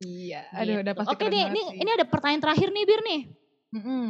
Iya, 0.00 0.42
aduh 0.50 0.80
udah 0.80 0.94
Gitu. 0.96 1.00
pasti 1.04 1.12
Oke 1.14 1.24
nih, 1.28 1.42
ini, 1.52 1.62
ini 1.76 1.90
ada 1.92 2.06
pertanyaan 2.08 2.42
terakhir 2.42 2.68
nih 2.72 2.84
Bir 2.88 3.00
nih. 3.04 3.20
Mm-mm. 3.70 4.04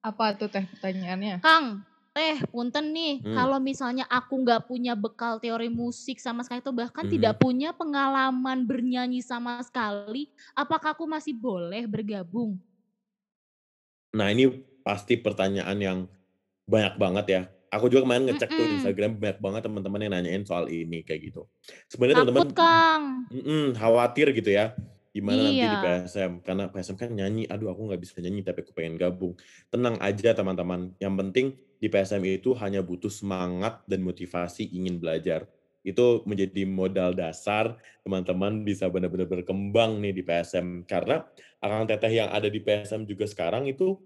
Apa 0.00 0.32
tuh 0.34 0.48
teh 0.48 0.64
pertanyaannya? 0.64 1.44
Kang, 1.44 1.84
teh 2.12 2.44
punten 2.52 2.92
nih, 2.92 3.24
Hmm. 3.24 3.34
kalau 3.34 3.56
misalnya 3.56 4.04
aku 4.06 4.44
nggak 4.44 4.68
punya 4.68 4.92
bekal 4.92 5.40
teori 5.40 5.72
musik 5.72 6.20
sama 6.20 6.44
sekali 6.44 6.60
atau 6.60 6.76
bahkan 6.76 7.08
Mhm. 7.08 7.12
tidak 7.18 7.34
punya 7.40 7.72
pengalaman 7.72 8.68
bernyanyi 8.68 9.24
sama 9.24 9.56
sekali, 9.64 10.28
apakah 10.52 10.92
aku 10.92 11.08
masih 11.08 11.32
boleh 11.32 11.88
bergabung? 11.88 12.60
Nah, 14.12 14.28
ini 14.28 14.44
pasti 14.84 15.16
pertanyaan 15.16 15.78
yang 15.80 15.98
banyak 16.68 16.94
banget 17.00 17.26
ya. 17.28 17.42
Aku 17.72 17.88
juga 17.88 18.04
kemarin 18.04 18.28
ngecek 18.28 18.52
tuh 18.52 18.68
Mm-mm. 18.68 18.76
Instagram 18.76 19.10
banyak 19.16 19.38
banget 19.40 19.62
teman-teman 19.64 20.00
yang 20.04 20.12
nanyain 20.12 20.44
soal 20.44 20.68
ini 20.68 21.00
kayak 21.00 21.32
gitu. 21.32 21.48
Sebenarnya 21.88 22.28
teman-teman 22.28 22.52
Kang. 22.52 23.02
mm-mm, 23.32 23.72
khawatir 23.72 24.36
gitu 24.36 24.52
ya. 24.52 24.76
Gimana 25.12 25.52
nanti 25.52 25.60
di 25.68 25.76
Iya. 25.76 25.84
PSM 26.08 26.40
karena 26.40 26.72
PSM 26.72 26.96
kan 26.96 27.10
nyanyi, 27.12 27.44
aduh 27.44 27.68
aku 27.68 27.84
nggak 27.84 28.00
bisa 28.00 28.16
nyanyi 28.24 28.40
tapi 28.40 28.64
aku 28.64 28.72
pengen 28.72 28.96
gabung. 28.96 29.36
Tenang 29.68 30.00
aja 30.00 30.32
teman-teman. 30.32 30.96
Yang 30.96 31.14
penting 31.20 31.46
di 31.76 31.88
PSM 31.92 32.22
itu 32.24 32.56
hanya 32.56 32.80
butuh 32.80 33.12
semangat 33.12 33.84
dan 33.84 34.00
motivasi 34.02 34.72
ingin 34.72 34.96
belajar. 34.98 35.44
itu 35.82 36.22
menjadi 36.30 36.62
modal 36.62 37.10
dasar 37.10 37.74
teman-teman 38.06 38.62
bisa 38.62 38.86
benar-benar 38.86 39.26
berkembang 39.26 39.98
nih 39.98 40.14
di 40.14 40.22
PSM 40.22 40.86
karena 40.86 41.26
akang 41.58 41.90
teteh 41.90 42.22
yang 42.22 42.30
ada 42.30 42.46
di 42.46 42.62
PSM 42.62 43.02
juga 43.02 43.26
sekarang 43.26 43.66
itu 43.66 43.98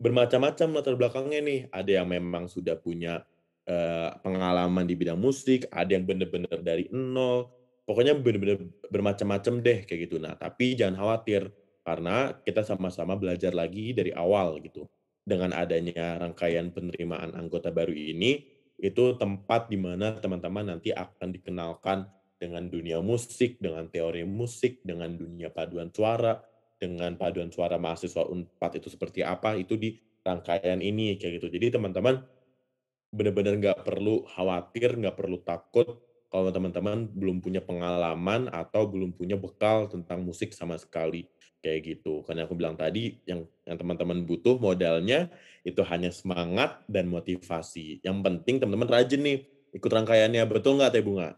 bermacam-macam 0.00 0.68
latar 0.72 0.96
belakangnya 0.96 1.40
nih 1.44 1.60
ada 1.68 1.90
yang 2.00 2.08
memang 2.08 2.48
sudah 2.48 2.80
punya 2.80 3.28
uh, 3.68 4.10
pengalaman 4.24 4.88
di 4.88 4.96
bidang 4.96 5.20
musik 5.20 5.68
ada 5.68 5.92
yang 5.92 6.08
benar-benar 6.08 6.64
dari 6.64 6.88
nol 6.90 7.52
pokoknya 7.84 8.14
benar-benar 8.18 8.58
bermacam-macam 8.88 9.54
deh 9.60 9.78
kayak 9.86 10.00
gitu 10.08 10.16
nah 10.22 10.34
tapi 10.38 10.78
jangan 10.78 10.98
khawatir 10.98 11.50
karena 11.82 12.30
kita 12.46 12.62
sama-sama 12.62 13.18
belajar 13.18 13.50
lagi 13.50 13.90
dari 13.90 14.14
awal 14.14 14.62
gitu 14.62 14.86
dengan 15.22 15.54
adanya 15.54 16.18
rangkaian 16.18 16.70
penerimaan 16.74 17.34
anggota 17.34 17.70
baru 17.70 17.94
ini 17.94 18.42
itu 18.82 19.14
tempat 19.14 19.70
di 19.70 19.78
mana 19.78 20.18
teman-teman 20.18 20.74
nanti 20.74 20.90
akan 20.90 21.30
dikenalkan 21.30 22.02
dengan 22.42 22.66
dunia 22.66 22.98
musik, 22.98 23.62
dengan 23.62 23.86
teori 23.86 24.26
musik, 24.26 24.82
dengan 24.82 25.14
dunia 25.14 25.54
paduan 25.54 25.94
suara, 25.94 26.42
dengan 26.74 27.14
paduan 27.14 27.54
suara 27.54 27.78
mahasiswa 27.78 28.26
Unpad 28.26 28.82
itu 28.82 28.90
seperti 28.90 29.22
apa, 29.22 29.54
itu 29.54 29.78
di 29.78 29.94
rangkaian 30.26 30.82
ini 30.82 31.14
kayak 31.14 31.38
gitu. 31.38 31.54
Jadi 31.54 31.78
teman-teman 31.78 32.18
benar-benar 33.14 33.54
nggak 33.62 33.78
perlu 33.86 34.26
khawatir, 34.26 34.98
nggak 34.98 35.14
perlu 35.14 35.38
takut 35.46 36.02
kalau 36.32 36.48
teman-teman 36.48 37.04
belum 37.12 37.44
punya 37.44 37.60
pengalaman 37.60 38.48
atau 38.48 38.88
belum 38.88 39.12
punya 39.12 39.36
bekal 39.36 39.84
tentang 39.92 40.24
musik 40.24 40.56
sama 40.56 40.80
sekali 40.80 41.28
kayak 41.60 41.80
gitu. 41.84 42.24
Karena 42.24 42.48
aku 42.48 42.56
bilang 42.56 42.72
tadi 42.72 43.20
yang 43.28 43.44
yang 43.68 43.76
teman-teman 43.76 44.24
butuh 44.24 44.56
modalnya 44.56 45.28
itu 45.60 45.84
hanya 45.84 46.08
semangat 46.08 46.80
dan 46.88 47.12
motivasi. 47.12 48.00
Yang 48.00 48.16
penting 48.24 48.64
teman-teman 48.64 48.88
rajin 48.88 49.20
nih 49.20 49.44
ikut 49.76 49.90
rangkaiannya. 49.92 50.42
Betul 50.48 50.80
nggak 50.80 50.96
Teh 50.96 51.04
Bunga? 51.04 51.36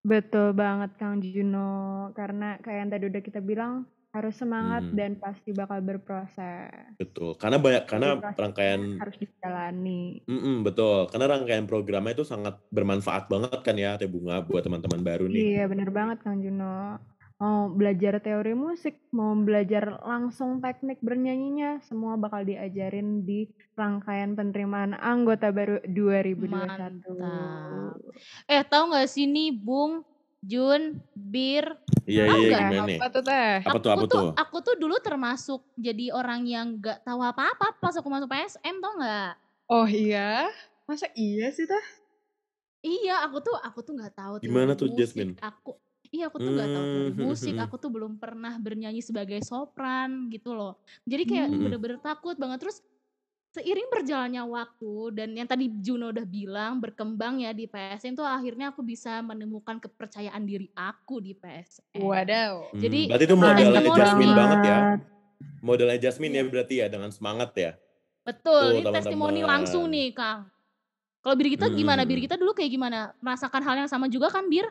Betul 0.00 0.56
banget 0.56 0.96
Kang 0.96 1.20
Juno. 1.20 2.08
Karena 2.16 2.56
kayak 2.64 2.78
yang 2.80 2.90
tadi 2.90 3.04
udah 3.12 3.22
kita 3.22 3.44
bilang 3.44 3.84
harus 4.14 4.34
semangat 4.38 4.86
hmm. 4.86 4.94
dan 4.94 5.10
pasti 5.18 5.50
bakal 5.50 5.82
berproses. 5.82 6.70
Betul. 7.02 7.34
Karena 7.34 7.58
banyak 7.58 7.84
karena 7.90 8.22
rangkaian 8.22 9.02
harus 9.02 9.16
dijalani. 9.18 10.22
Mm 10.30 10.38
-mm, 10.38 10.56
betul. 10.62 11.10
Karena 11.10 11.26
rangkaian 11.34 11.66
programnya 11.66 12.14
itu 12.14 12.22
sangat 12.22 12.62
bermanfaat 12.70 13.26
banget 13.26 13.58
kan 13.66 13.74
ya 13.74 13.98
Teh 13.98 14.06
Bunga 14.06 14.38
buat 14.46 14.62
teman-teman 14.62 15.02
baru 15.02 15.26
nih. 15.26 15.58
Iya, 15.58 15.64
bener 15.66 15.90
banget 15.90 16.22
Kang 16.22 16.38
Juno 16.38 17.02
mau 17.42 17.66
belajar 17.66 18.22
teori 18.22 18.54
musik, 18.54 18.94
mau 19.10 19.34
belajar 19.34 19.98
langsung 20.06 20.62
teknik 20.62 21.02
bernyanyinya, 21.02 21.82
semua 21.82 22.14
bakal 22.14 22.46
diajarin 22.46 23.26
di 23.26 23.50
rangkaian 23.74 24.38
penerimaan 24.38 24.94
anggota 24.94 25.50
baru 25.50 25.82
2021. 25.82 26.46
Mantap. 26.46 27.98
Eh, 28.46 28.62
tahu 28.62 28.94
nggak 28.94 29.08
sih 29.10 29.26
nih, 29.26 29.50
Bung, 29.50 30.06
Jun, 30.44 31.00
Bir? 31.16 31.64
Iya, 32.04 32.24
iya, 32.28 32.58
gimana 32.68 32.84
nih? 32.84 32.98
Apa 33.00 33.06
tuh, 33.08 33.22
Teh? 33.24 33.58
Apa 33.64 33.78
tuh, 33.80 33.90
apa 33.96 34.04
tuh? 34.04 34.28
Aku 34.36 34.56
tuh 34.60 34.74
dulu 34.76 34.96
termasuk 35.00 35.64
jadi 35.80 36.12
orang 36.12 36.44
yang 36.44 36.76
nggak 36.76 37.00
tahu 37.00 37.24
apa-apa 37.24 37.80
pas 37.80 37.96
aku 37.96 38.08
masuk 38.12 38.28
PSM, 38.28 38.76
tau 38.84 38.92
nggak? 39.00 39.32
Oh 39.72 39.88
iya? 39.88 40.52
Masa 40.84 41.08
iya 41.16 41.48
sih, 41.48 41.64
Teh? 41.64 41.84
Iya, 42.84 43.24
aku 43.24 43.40
tuh 43.40 43.56
aku 43.56 43.80
tuh 43.80 43.96
nggak 43.96 44.12
tahu 44.12 44.32
Gimana 44.44 44.76
tuh, 44.76 44.92
Jasmine? 44.92 45.40
Aku 45.40 45.80
Iya 46.14 46.30
aku 46.30 46.38
tuh 46.38 46.52
nggak 46.54 46.70
tahu 46.70 46.86
hmm, 46.86 47.26
musik, 47.26 47.54
aku 47.58 47.74
tuh 47.74 47.90
belum 47.90 48.22
pernah 48.22 48.54
bernyanyi 48.54 49.02
sebagai 49.02 49.42
sopran 49.42 50.30
gitu 50.30 50.54
loh. 50.54 50.78
Jadi 51.02 51.26
kayak 51.26 51.50
hmm. 51.50 51.58
bener-bener 51.66 51.98
takut 51.98 52.38
banget. 52.38 52.62
Terus 52.62 52.86
seiring 53.54 53.86
berjalannya 53.86 54.42
waktu 54.50 54.94
dan 55.14 55.28
yang 55.38 55.46
tadi 55.46 55.70
Juno 55.78 56.10
udah 56.10 56.26
bilang 56.26 56.82
berkembang 56.82 57.46
ya 57.46 57.54
di 57.54 57.70
PSM 57.70 58.18
tuh 58.18 58.26
akhirnya 58.26 58.74
aku 58.74 58.82
bisa 58.82 59.22
menemukan 59.22 59.78
kepercayaan 59.78 60.42
diri 60.42 60.66
aku 60.74 61.22
di 61.22 61.38
PSM. 61.38 62.02
Wadaw. 62.02 62.74
Hmm, 62.74 62.82
Jadi 62.82 63.00
berarti 63.06 63.24
itu 63.30 63.36
modelnya 63.38 63.80
Jasmine 63.94 64.34
banget 64.34 64.60
ya. 64.66 64.78
Modelnya 65.62 65.98
Jasmine 66.02 66.34
ya 66.34 66.42
berarti 66.42 66.74
ya 66.82 66.86
dengan 66.90 67.14
semangat 67.14 67.54
ya. 67.54 67.72
Betul, 68.26 68.82
ini 68.82 68.90
testimoni 68.90 69.40
langsung 69.46 69.86
nih 69.86 70.10
Kang. 70.16 70.50
Kalau 71.22 71.34
Bir 71.38 71.48
kita 71.54 71.70
gimana? 71.70 72.02
Bir 72.04 72.20
kita 72.20 72.34
dulu 72.34 72.52
kayak 72.52 72.68
gimana? 72.74 73.14
Merasakan 73.22 73.62
hal 73.62 73.86
yang 73.86 73.88
sama 73.88 74.10
juga 74.10 74.28
kan 74.34 74.50
Bir? 74.50 74.66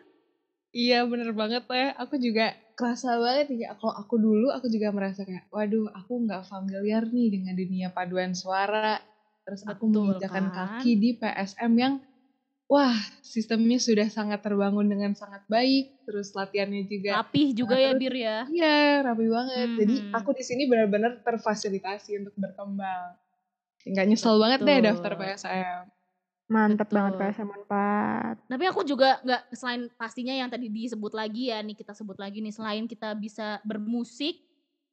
Iya 0.74 1.06
bener 1.06 1.30
banget 1.38 1.64
ya. 1.70 1.94
Aku 2.02 2.18
juga 2.18 2.58
kerasa 2.74 3.22
banget 3.22 3.54
ya. 3.54 3.78
Kalau 3.78 3.94
aku 3.94 4.18
dulu 4.18 4.50
aku 4.50 4.68
juga 4.74 4.90
merasa 4.90 5.22
kayak, 5.22 5.46
waduh 5.54 5.86
aku 5.94 6.26
nggak 6.26 6.42
familiar 6.50 7.06
nih 7.06 7.30
dengan 7.30 7.54
dunia 7.54 7.88
paduan 7.94 8.34
suara. 8.34 8.98
Terus 9.46 9.62
aku 9.70 9.86
menginjakan 9.86 10.50
kan? 10.50 10.82
kaki 10.82 10.98
di 10.98 11.10
PSM 11.14 11.72
yang 11.78 11.94
wah 12.66 12.98
sistemnya 13.22 13.78
sudah 13.78 14.10
sangat 14.10 14.42
terbangun 14.42 14.90
dengan 14.90 15.14
sangat 15.14 15.46
baik. 15.46 15.94
Terus 16.10 16.34
latihannya 16.34 16.90
juga 16.90 17.22
rapih 17.22 17.54
juga 17.54 17.76
ya 17.78 17.92
Bir 17.94 18.16
ya. 18.18 18.38
Iya 18.50 19.06
rapi 19.06 19.26
banget. 19.30 19.68
Hmm. 19.70 19.78
Jadi 19.78 19.96
aku 20.10 20.30
di 20.34 20.44
sini 20.44 20.66
benar-benar 20.66 21.22
terfasilitasi 21.22 22.18
untuk 22.18 22.34
berkembang. 22.34 23.14
Nggak 23.86 24.06
nyesel 24.10 24.34
Betul. 24.34 24.42
banget 24.42 24.60
deh 24.66 24.80
daftar 24.90 25.12
PSM. 25.22 25.84
Mantep 26.52 26.92
Betul. 26.92 26.96
banget 27.00 27.14
PSM 27.20 27.50
4. 27.66 28.52
Tapi 28.52 28.66
aku 28.68 28.82
juga 28.84 29.24
nggak 29.24 29.42
selain 29.56 29.88
pastinya 29.96 30.36
yang 30.36 30.52
tadi 30.52 30.68
disebut 30.68 31.16
lagi 31.16 31.50
ya 31.50 31.64
nih 31.64 31.76
kita 31.76 31.96
sebut 31.96 32.20
lagi 32.20 32.44
nih 32.44 32.52
selain 32.52 32.84
kita 32.84 33.16
bisa 33.16 33.64
bermusik, 33.64 34.44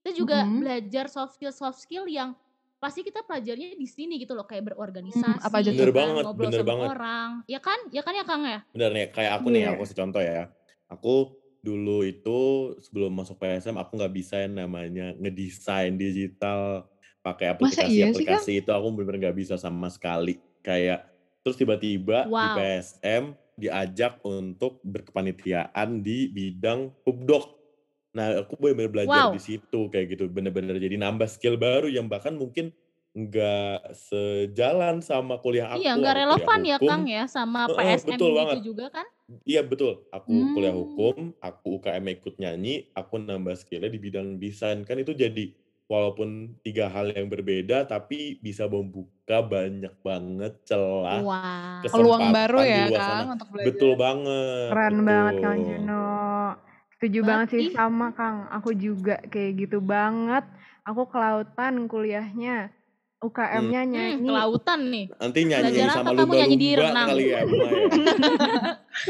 kita 0.01 0.11
juga 0.15 0.43
mm 0.43 0.47
-hmm. 0.47 0.61
belajar 0.63 1.05
soft 1.11 1.35
skill 1.35 1.51
soft 1.51 1.83
skill 1.83 2.07
yang 2.07 2.39
pasti 2.81 3.05
kita 3.05 3.21
pelajarnya 3.29 3.77
di 3.77 3.85
sini 3.85 4.17
gitu 4.17 4.33
loh 4.33 4.49
kayak 4.49 4.73
berorganisasi, 4.73 5.37
hmm, 5.37 5.47
apa 5.47 5.57
aja 5.61 5.69
bener 5.69 5.93
banget, 5.93 6.25
ngobrol 6.25 6.49
bener 6.49 6.61
sama 6.65 6.71
banget. 6.73 6.89
orang, 6.97 7.29
ya 7.45 7.61
kan, 7.61 7.79
ya 7.93 8.01
kan 8.01 8.15
ya 8.17 8.25
Kang 8.25 8.43
ya. 8.49 8.59
Bener 8.73 8.91
nih 8.97 9.07
kayak 9.13 9.33
aku 9.37 9.47
yeah. 9.53 9.55
nih 9.55 9.63
aku 9.69 9.81
kasih 9.85 9.99
contoh 10.01 10.23
ya. 10.25 10.43
Aku 10.89 11.15
dulu 11.61 12.09
itu 12.09 12.39
sebelum 12.81 13.13
masuk 13.13 13.37
PSM 13.37 13.77
aku 13.77 14.01
nggak 14.01 14.15
bisa 14.17 14.41
yang 14.41 14.57
namanya 14.57 15.13
ngedesain 15.21 15.93
digital 16.01 16.89
pakai 17.21 17.53
aplikasi-aplikasi 17.53 18.57
iya 18.57 18.61
itu 18.65 18.73
aku 18.73 18.87
bener-bener 18.97 19.29
nggak 19.29 19.37
bisa 19.37 19.61
sama 19.61 19.93
sekali. 19.93 20.41
Kayak 20.65 21.10
Terus 21.41 21.57
tiba-tiba 21.57 22.29
wow. 22.29 22.37
di 22.37 22.49
PSM 22.61 23.23
diajak 23.61 24.21
untuk 24.25 24.81
berkepanitiaan 24.85 26.01
di 26.01 26.29
bidang 26.33 26.93
pubdoc. 27.05 27.57
Nah, 28.17 28.43
aku 28.43 28.59
benar-benar 28.59 28.91
belajar 28.91 29.23
wow. 29.31 29.33
di 29.33 29.41
situ 29.41 29.81
kayak 29.93 30.17
gitu, 30.17 30.27
benar-benar 30.27 30.77
jadi 30.77 30.97
nambah 30.99 31.29
skill 31.31 31.61
baru 31.61 31.87
yang 31.87 32.11
bahkan 32.11 32.35
mungkin 32.35 32.75
nggak 33.11 33.91
sejalan 33.91 35.03
sama 35.03 35.43
kuliah 35.43 35.75
aku. 35.75 35.83
Iya, 35.83 35.99
nggak 35.99 36.15
relevan 36.15 36.61
ya 36.63 36.77
Kang 36.79 37.05
ya 37.11 37.23
sama 37.27 37.67
PSM 37.67 38.15
betul 38.15 38.33
itu 38.39 38.61
juga 38.71 38.87
kan? 38.91 39.07
Iya 39.47 39.63
betul. 39.67 40.07
Aku 40.15 40.31
hmm. 40.31 40.55
kuliah 40.55 40.75
hukum, 40.75 41.17
aku 41.43 41.83
UKM 41.83 42.05
ikut 42.19 42.35
nyanyi, 42.39 42.91
aku 42.95 43.19
nambah 43.19 43.55
skillnya 43.59 43.91
di 43.91 43.99
bidang 43.99 44.39
desain 44.39 44.83
kan 44.87 44.99
itu 44.99 45.15
jadi 45.15 45.55
walaupun 45.91 46.55
tiga 46.63 46.87
hal 46.87 47.11
yang 47.11 47.27
berbeda 47.27 47.83
tapi 47.83 48.39
bisa 48.39 48.71
membuka 48.71 49.43
banyak 49.43 49.91
banget 50.07 50.55
celah 50.63 51.19
wow. 51.19 51.83
peluang 51.91 52.31
baru 52.31 52.63
ya 52.63 52.87
Kang 52.95 53.35
untuk 53.35 53.49
belajar. 53.51 53.67
Betul 53.75 53.93
banget. 53.99 54.69
Keren 54.71 54.95
betul. 54.95 55.07
banget 55.11 55.35
Kang 55.43 55.59
Juno. 55.67 56.11
Setuju 56.95 57.21
banget 57.27 57.49
sih 57.51 57.65
sama 57.75 58.07
Kang. 58.15 58.47
Aku 58.55 58.71
juga 58.77 59.19
kayak 59.27 59.67
gitu 59.67 59.79
banget. 59.83 60.45
Aku 60.87 61.09
kelautan 61.09 61.91
kuliahnya. 61.91 62.71
UKM-nya 63.21 63.85
hmm. 63.85 63.93
nyanyi. 63.93 64.17
Hmm, 64.17 64.27
kelautan 64.33 64.81
nih. 64.89 65.05
Nanti 65.13 65.39
nyanyi 65.45 65.71
Belajar 65.77 65.89
sama 65.93 66.09
lumba-lumba 66.09 66.35
nyanyi 66.41 66.57
di 66.57 66.69
renang. 66.73 67.09
kali 67.13 67.25
ya. 67.29 67.41
ya. 67.45 67.71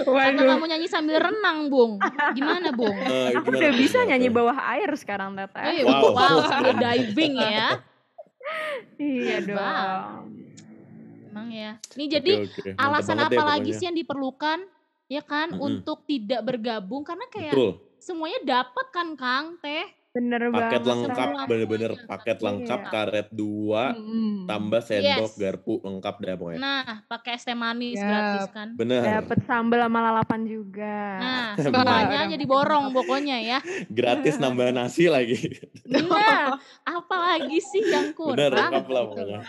Waduh. 0.11 0.47
kamu 0.51 0.65
nyanyi 0.67 0.87
sambil 0.91 1.17
renang, 1.23 1.59
Bung. 1.71 1.93
Gimana, 2.35 2.69
Bung? 2.75 2.97
Uh, 2.99 3.31
Aku 3.39 3.55
udah 3.55 3.73
bisa 3.79 4.03
nyanyi 4.03 4.27
bawah 4.27 4.59
air 4.75 4.91
sekarang, 4.99 5.39
Tata. 5.39 5.63
Eh, 5.71 5.87
wow, 5.87 6.11
wow 6.11 6.37
sambil 6.51 6.75
diving 6.75 7.39
ya. 7.39 7.79
iya 8.99 9.37
dong. 9.47 10.27
Emang 11.31 11.49
ya. 11.55 11.79
Ini 11.95 12.05
jadi 12.11 12.33
okay, 12.51 12.75
okay. 12.75 12.75
alasan 12.75 13.23
apa 13.23 13.39
ya, 13.39 13.47
lagi 13.47 13.71
sih 13.79 13.87
yang 13.87 13.95
diperlukan 13.95 14.67
ya 15.07 15.23
kan 15.23 15.55
mm 15.55 15.59
-hmm. 15.59 15.67
untuk 15.71 16.03
tidak 16.07 16.43
bergabung 16.43 17.07
karena 17.07 17.27
kayak 17.31 17.55
Betul. 17.55 17.79
semuanya 18.03 18.43
dapat 18.43 18.87
kan 18.91 19.15
Kang 19.15 19.59
Teh 19.63 20.00
Bener 20.11 20.51
paket 20.51 20.83
banget. 20.83 20.91
lengkap 20.91 21.29
bener-bener 21.47 21.93
paket 22.03 22.39
lengkap 22.43 22.81
iya. 22.83 22.91
karet 22.91 23.29
dua 23.31 23.95
hmm. 23.95 24.51
tambah 24.51 24.83
sendok 24.83 25.31
yes. 25.31 25.39
garpu 25.39 25.79
lengkap 25.87 26.15
deh 26.19 26.35
pokoknya 26.35 26.59
nah 26.59 26.83
pakai 27.07 27.39
es 27.39 27.47
teh 27.47 27.55
manis 27.55 27.95
yep. 27.95 28.11
gratis 28.11 28.45
kan 28.51 28.69
bener 28.75 29.07
dapat 29.07 29.39
sambal 29.47 29.79
sama 29.87 29.99
lalapan 30.03 30.41
juga 30.51 30.99
nah 31.23 31.47
semuanya 31.63 32.27
jadi 32.27 32.43
borong 32.43 32.91
pokoknya 32.91 33.37
ya 33.39 33.59
gratis 33.87 34.43
nambah 34.43 34.75
nasi 34.75 35.07
lagi 35.07 35.39
nah 36.11 36.59
apalagi 36.83 37.63
sih 37.63 37.87
yang 37.87 38.11
kurang 38.11 38.35
bener 38.35 38.51
lengkap 38.51 38.87
lah 38.91 39.03
pokoknya 39.07 39.43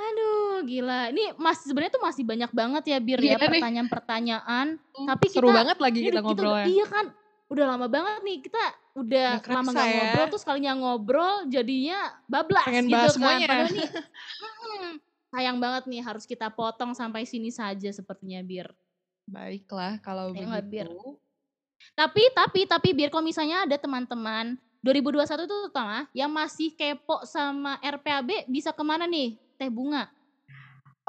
Aduh, 0.00 0.64
gila. 0.64 1.12
Ini 1.12 1.36
masih 1.36 1.68
sebenarnya 1.68 1.92
tuh 1.92 2.00
masih 2.00 2.24
banyak 2.24 2.48
banget 2.56 2.84
ya 2.88 2.98
Bir 3.04 3.20
ya 3.20 3.36
pertanyaan-pertanyaan. 3.36 4.80
Tapi 4.80 5.26
seru 5.28 5.52
kita, 5.52 5.60
banget 5.60 5.76
lagi 5.76 6.00
kita 6.08 6.24
ngobrolnya. 6.24 6.64
Iya 6.72 6.88
kan, 6.88 7.12
udah 7.52 7.64
lama 7.68 7.84
banget 7.84 8.24
nih 8.24 8.38
kita 8.40 8.64
udah 9.00 9.40
gak 9.40 9.50
lama 9.50 9.70
gak 9.72 9.86
ya. 9.86 9.94
ngobrol 9.96 10.26
terus 10.30 10.44
kalinya 10.44 10.72
ngobrol 10.76 11.34
jadinya 11.48 11.98
bablas 12.28 12.66
Pengen 12.68 12.86
gitu 12.86 12.94
bahas 12.96 13.10
kan. 13.10 13.16
Semuanya. 13.16 13.46
Padahal 13.48 13.68
nih 13.72 13.88
hmm, 14.60 14.92
sayang 15.30 15.58
banget 15.58 15.82
nih 15.88 16.00
harus 16.04 16.24
kita 16.28 16.48
potong 16.52 16.92
sampai 16.92 17.24
sini 17.24 17.48
saja 17.48 17.90
sepertinya 17.90 18.40
Bir. 18.44 18.68
Baiklah 19.30 19.98
kalau 20.02 20.34
Ya 20.34 20.44
nggak, 20.44 20.64
Bir? 20.68 20.88
begitu. 20.90 21.18
Tapi 21.96 22.22
tapi 22.36 22.60
tapi 22.68 22.88
biar 22.92 23.08
kalau 23.08 23.24
misalnya 23.24 23.64
ada 23.64 23.76
teman-teman 23.80 24.60
2021 24.84 25.44
itu 25.44 25.56
terutama 25.68 25.98
yang 26.16 26.30
masih 26.32 26.72
kepo 26.72 27.24
sama 27.28 27.76
RPAB 27.80 28.48
bisa 28.48 28.72
ke 28.72 28.84
mana 28.84 29.04
nih? 29.04 29.36
Teh 29.60 29.68
Bunga. 29.68 30.08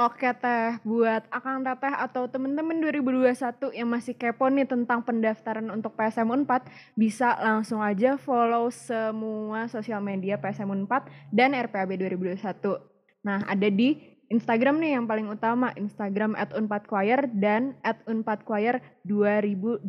Oke 0.02 0.34
teh, 0.34 0.82
buat 0.82 1.30
Akang 1.30 1.62
Teteh 1.62 1.94
atau 1.94 2.26
temen-temen 2.26 2.82
2021 2.90 3.70
yang 3.70 3.86
masih 3.86 4.18
kepo 4.18 4.50
nih 4.50 4.66
tentang 4.66 5.06
pendaftaran 5.06 5.70
untuk 5.70 5.94
PSM 5.94 6.26
Unpad, 6.26 6.66
bisa 6.98 7.38
langsung 7.38 7.86
aja 7.86 8.18
follow 8.18 8.74
semua 8.74 9.70
sosial 9.70 10.02
media 10.02 10.42
PSM 10.42 10.74
Unpad 10.74 11.06
dan 11.30 11.54
RPAB 11.54 12.02
2021. 12.02 12.82
Nah, 13.22 13.46
ada 13.46 13.70
di 13.70 14.02
Instagram 14.34 14.82
nih 14.82 14.98
yang 14.98 15.06
paling 15.06 15.30
utama, 15.30 15.70
Instagram 15.78 16.34
at 16.34 16.50
Unpadchoir 16.58 17.30
dan 17.38 17.78
at 17.86 18.02
Unpadchoir 18.10 18.82
2021. 19.06 19.86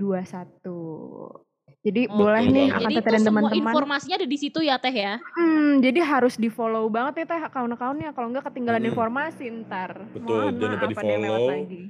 Jadi 1.83 2.07
Oke, 2.07 2.15
boleh 2.15 2.43
nih 2.47 2.69
Jadi 2.71 2.95
itu 2.95 3.03
dan 3.05 3.21
semua 3.21 3.43
teman-teman. 3.43 3.59
informasinya 3.75 4.17
ada 4.17 4.29
di 4.29 4.39
situ 4.39 4.59
ya 4.63 4.79
Teh 4.79 4.95
ya. 4.95 5.19
Hmm, 5.35 5.83
jadi 5.83 5.99
harus 6.01 6.39
di 6.39 6.47
follow 6.47 6.87
banget 6.87 7.27
ya 7.27 7.35
teh 7.35 7.41
akun-akunnya 7.43 8.15
kalau 8.15 8.31
nggak 8.31 8.47
ketinggalan 8.47 8.81
Hmm. 8.81 8.91
informasi 8.91 9.45
ntar. 9.63 10.07
Betul, 10.09 10.23
Mohon 10.49 10.55
jangan 10.57 10.79
lupa 10.79 10.87
di-follow. 10.89 11.47
lagi. 11.49 11.83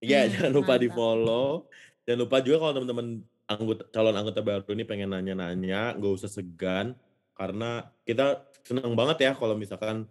Iya, 0.00 0.18
Hmm, 0.20 0.30
jangan 0.32 0.50
lupa 0.52 0.66
mantap. 0.68 0.82
di-follow. 0.82 1.48
Jangan 2.02 2.20
lupa 2.20 2.36
juga 2.40 2.56
kalau 2.58 2.72
teman-teman 2.74 3.06
anggota 3.46 3.82
calon 3.88 4.16
anggota 4.16 4.40
baru 4.40 4.66
ini 4.68 4.84
pengen 4.84 5.08
nanya-nanya, 5.10 5.82
nggak 5.94 6.12
usah 6.12 6.28
segan 6.28 6.98
karena 7.32 7.70
kita 8.02 8.26
senang 8.60 8.92
banget 8.92 9.16
ya 9.20 9.32
kalau 9.32 9.54
misalkan 9.54 10.10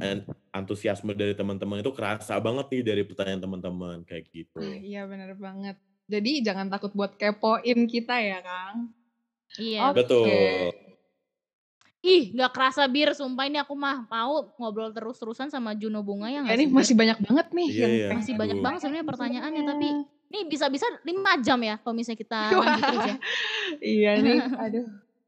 en- 0.00 0.22
antusiasme 0.50 1.12
dari 1.12 1.34
teman-teman 1.34 1.80
itu 1.80 1.90
kerasa 1.90 2.38
banget 2.38 2.70
nih 2.70 2.82
dari 2.82 3.02
pertanyaan 3.02 3.42
teman-teman 3.42 3.96
kayak 4.02 4.24
gitu. 4.30 4.56
Ah, 4.56 4.78
iya 4.78 5.04
bener 5.04 5.34
banget. 5.34 5.76
Jadi 6.08 6.40
jangan 6.40 6.72
takut 6.72 6.90
buat 6.96 7.14
kepoin 7.14 7.84
kita 7.84 8.16
ya 8.16 8.40
Kang. 8.40 8.88
Iya. 9.60 9.92
Oke. 9.92 9.96
Betul. 10.00 10.26
Ih, 11.98 12.30
nggak 12.32 12.54
kerasa 12.54 12.86
bir, 12.86 13.10
sumpah 13.10 13.44
ini 13.44 13.58
aku 13.58 13.74
mah 13.74 14.06
mau 14.06 14.54
ngobrol 14.56 14.94
terus-terusan 14.94 15.50
sama 15.50 15.74
Juno 15.74 15.98
Bunga 16.00 16.30
ya 16.30 16.46
Ya 16.46 16.54
ini 16.54 16.70
masih 16.70 16.94
banyak 16.94 17.18
banget 17.20 17.46
nih 17.50 17.68
Iya, 17.68 17.80
yang 17.82 17.92
iya. 17.92 18.08
Masih 18.14 18.34
banyak 18.38 18.56
Aduh. 18.56 18.64
banget 18.64 18.78
sebenarnya 18.80 19.06
pertanyaannya, 19.10 19.62
Iya. 19.66 19.70
tapi 19.74 19.88
ini 20.30 20.38
bisa-bisa 20.46 20.86
5 21.02 21.32
jam 21.42 21.58
ya 21.58 21.74
kalau 21.82 21.94
misalnya 21.98 22.20
kita 22.22 22.40
lanjut 22.54 22.82
terus 22.86 23.02
ya. 23.04 23.16
Iya 23.98 24.10
nih, 24.22 24.38
aduh, 24.64 24.86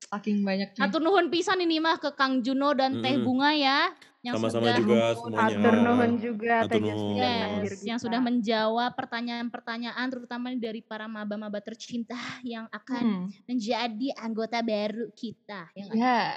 saking 0.08 0.36
banyaknya. 0.46 0.78
Hatur 0.78 1.02
nuhun 1.02 1.26
pisan 1.28 1.58
ini 1.58 1.82
mah 1.82 1.98
ke 1.98 2.14
Kang 2.14 2.38
Juno 2.40 2.70
dan 2.72 3.02
Teh 3.02 3.18
Mm-mm. 3.18 3.26
Bunga 3.26 3.50
ya 3.50 3.90
yang 4.20 4.34
Sama-sama 4.36 4.68
sudah 4.68 4.76
juga 4.84 5.00
semuanya. 5.16 5.56
Atur 5.56 5.74
nuhun 5.80 6.12
juga 6.20 6.54
nuhun. 6.68 7.16
Yes, 7.16 7.80
yang 7.88 7.98
sudah 8.00 8.20
menjawab 8.20 8.90
pertanyaan-pertanyaan 8.92 10.06
terutama 10.12 10.52
dari 10.56 10.80
para 10.84 11.08
maba-maba 11.08 11.60
tercinta 11.64 12.16
yang 12.44 12.68
akan 12.68 13.02
Hmm. 13.02 13.26
menjadi 13.48 14.08
anggota 14.20 14.60
baru 14.60 15.08
kita. 15.16 15.72
Yang 15.72 15.88
Ya, 15.96 16.36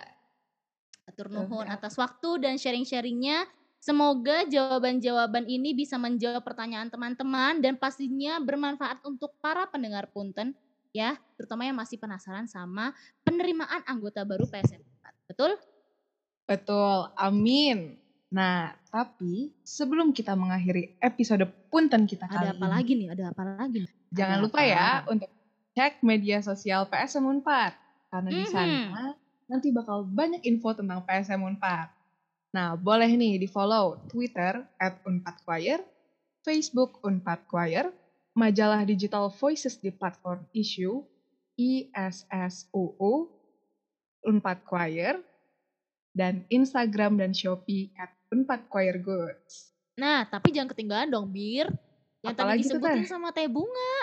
Atur 1.03 1.27
Betul, 1.27 1.43
nuhun 1.51 1.67
ya. 1.67 1.75
atas 1.75 1.93
waktu 1.99 2.29
dan 2.39 2.55
sharing-sharingnya. 2.55 3.43
Semoga 3.83 4.47
jawaban-jawaban 4.47 5.43
ini 5.51 5.75
bisa 5.75 5.99
menjawab 5.99 6.39
pertanyaan 6.47 6.87
teman-teman 6.87 7.59
dan 7.59 7.75
pastinya 7.75 8.39
bermanfaat 8.39 9.03
untuk 9.03 9.35
para 9.43 9.67
pendengar 9.67 10.07
punten 10.15 10.55
ya, 10.95 11.19
terutama 11.35 11.67
yang 11.67 11.75
masih 11.75 11.99
penasaran 11.99 12.47
sama 12.47 12.95
penerimaan 13.27 13.83
anggota 13.83 14.23
baru 14.23 14.47
PSM 14.47 14.79
4. 14.79 15.11
Betul? 15.27 15.59
Betul. 16.45 17.09
Amin. 17.15 17.97
Nah, 18.29 18.73
tapi 18.89 19.53
sebelum 19.61 20.09
kita 20.09 20.33
mengakhiri 20.33 20.97
episode 20.99 21.45
punten 21.69 22.05
kita 22.05 22.25
kali 22.25 22.49
Ada 22.49 22.53
apa 22.53 22.65
ini, 22.65 22.73
lagi 22.73 22.91
nih? 22.95 23.07
Ada 23.13 23.25
apa 23.29 23.43
lagi 23.45 23.77
jangan 24.09 24.37
Ada 24.37 24.43
lupa 24.45 24.59
apa? 24.59 24.69
ya 24.69 24.87
untuk 25.05 25.29
cek 25.73 25.93
media 26.01 26.37
sosial 26.41 26.85
PSM 26.85 27.25
Unpad. 27.25 27.73
Karena 28.09 28.29
di 28.29 28.41
Mhm. 28.41 28.49
sana 28.49 29.05
nanti 29.45 29.69
bakal 29.69 30.05
banyak 30.05 30.41
info 30.43 30.73
tentang 30.73 31.01
PSM 31.01 31.41
Unpad. 31.41 31.89
Nah, 32.53 32.73
boleh 32.73 33.09
nih 33.09 33.37
di 33.37 33.47
follow 33.49 33.97
Twitter 34.05 34.61
at 34.77 35.01
Unpad 35.03 35.41
Choir, 35.41 35.81
Facebook 36.41 37.01
Unpad 37.01 37.49
Choir, 37.49 37.89
majalah 38.33 38.81
digital 38.83 39.29
Voices 39.29 39.77
di 39.77 39.89
platform 39.89 40.45
Issue, 40.53 41.01
ISSUU, 41.55 43.13
Unpad 44.23 44.59
Choir, 44.63 45.17
dan 46.13 46.45
Instagram 46.47 47.17
dan 47.17 47.33
Shopee 47.33 47.89
at 47.97 48.13
Unpad 48.29 48.69
Choir 48.69 48.97
Goods. 48.97 49.73
Nah, 49.93 50.25
tapi 50.25 50.49
jangan 50.49 50.69
ketinggalan 50.69 51.09
dong, 51.09 51.29
Bir. 51.29 51.69
Yang 52.23 52.33
tadi 52.33 52.41
Apalagi 52.41 52.61
tuh, 52.63 52.69
disebutin 52.79 53.05
sama 53.05 53.29
Teh 53.29 53.49
Bunga. 53.49 53.95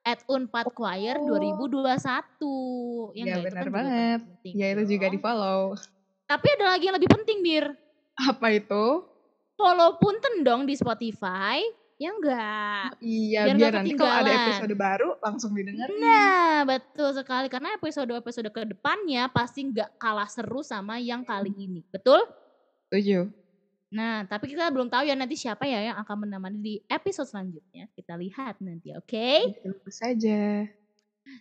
At 0.00 0.24
Unpad 0.26 0.72
Choir 0.72 1.20
Oh. 1.20 1.28
2021. 1.36 3.12
Ya, 3.12 3.22
nggak? 3.22 3.36
Itu 3.36 3.46
benar 3.46 3.62
kan 3.62 3.72
banget. 3.72 4.20
penting 4.24 4.52
Ya 4.56 4.66
itu 4.72 4.82
juga 4.88 5.06
dong. 5.06 5.14
di 5.14 5.20
follow. 5.20 5.60
Tapi 6.24 6.46
ada 6.56 6.66
lagi 6.72 6.84
yang 6.88 6.96
lebih 6.96 7.10
penting, 7.10 7.38
Bir. 7.40 7.66
Apa 8.16 8.46
itu? 8.50 8.84
Follow 9.54 10.00
Punten 10.00 10.40
dong 10.40 10.64
di 10.64 10.72
Spotify. 10.72 11.60
Ya 12.00 12.16
enggak? 12.16 12.96
Iya, 13.04 13.40
Biar 13.52 13.56
biar, 13.60 13.72
nanti 13.76 13.92
kalau 13.92 14.14
ada 14.24 14.32
episode 14.32 14.72
baru 14.72 15.20
langsung 15.20 15.52
didengerin. 15.52 16.00
Nah, 16.00 16.64
betul 16.64 17.12
sekali. 17.12 17.52
Karena 17.52 17.76
episode-episode 17.76 18.48
ke 18.48 18.64
depannya 18.72 19.28
pasti 19.28 19.68
nggak 19.68 20.00
kalah 20.00 20.24
seru 20.24 20.64
sama 20.64 20.96
yang 20.96 21.20
kali 21.28 21.52
ini. 21.52 21.84
Betul? 21.92 22.24
Setuju. 22.88 23.28
Nah, 23.92 24.24
tapi 24.24 24.56
kita 24.56 24.72
belum 24.72 24.88
tahu 24.88 25.12
ya 25.12 25.18
nanti 25.18 25.36
siapa 25.36 25.68
ya 25.68 25.92
yang 25.92 25.96
akan 26.00 26.24
menemani 26.24 26.58
di 26.64 26.74
episode 26.88 27.28
selanjutnya. 27.28 27.84
Kita 27.92 28.16
lihat 28.16 28.64
nanti, 28.64 28.96
oke? 28.96 29.60
Tunggu 29.60 29.90
saja. 29.92 30.72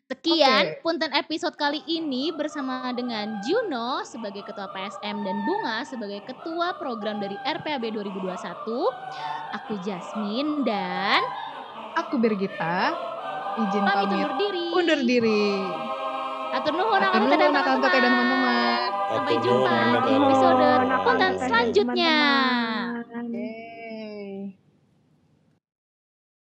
Sekian 0.10 0.76
Oke. 0.76 0.82
punten 0.84 1.12
episode 1.16 1.56
kali 1.56 1.80
ini 1.88 2.36
bersama 2.36 2.92
dengan 2.92 3.40
Juno 3.46 4.04
sebagai 4.04 4.44
ketua 4.44 4.68
PSM 4.76 5.24
dan 5.24 5.38
Bunga 5.48 5.88
sebagai 5.88 6.20
ketua 6.28 6.76
program 6.76 7.24
dari 7.24 7.38
RPAB 7.48 7.94
2021. 7.94 8.36
Aku 9.56 9.74
Jasmine 9.80 10.68
dan 10.68 11.24
Aku 11.96 12.20
Birgita, 12.20 12.92
izin 13.60 13.84
pamit 13.86 13.96
pamit 13.96 14.18
undur 14.20 14.32
diri. 14.36 14.68
undur 14.76 15.00
diri. 15.04 15.48
Atur 16.50 16.74
nuhun 16.74 17.02
akan 17.06 17.22
teman-teman. 17.30 18.80
Sampai 19.10 19.36
jumpa 19.42 19.78
di 20.06 20.12
episode 20.18 20.68
punten 21.06 21.34
selanjutnya. 21.40 22.18
teman-teman. 23.08 23.79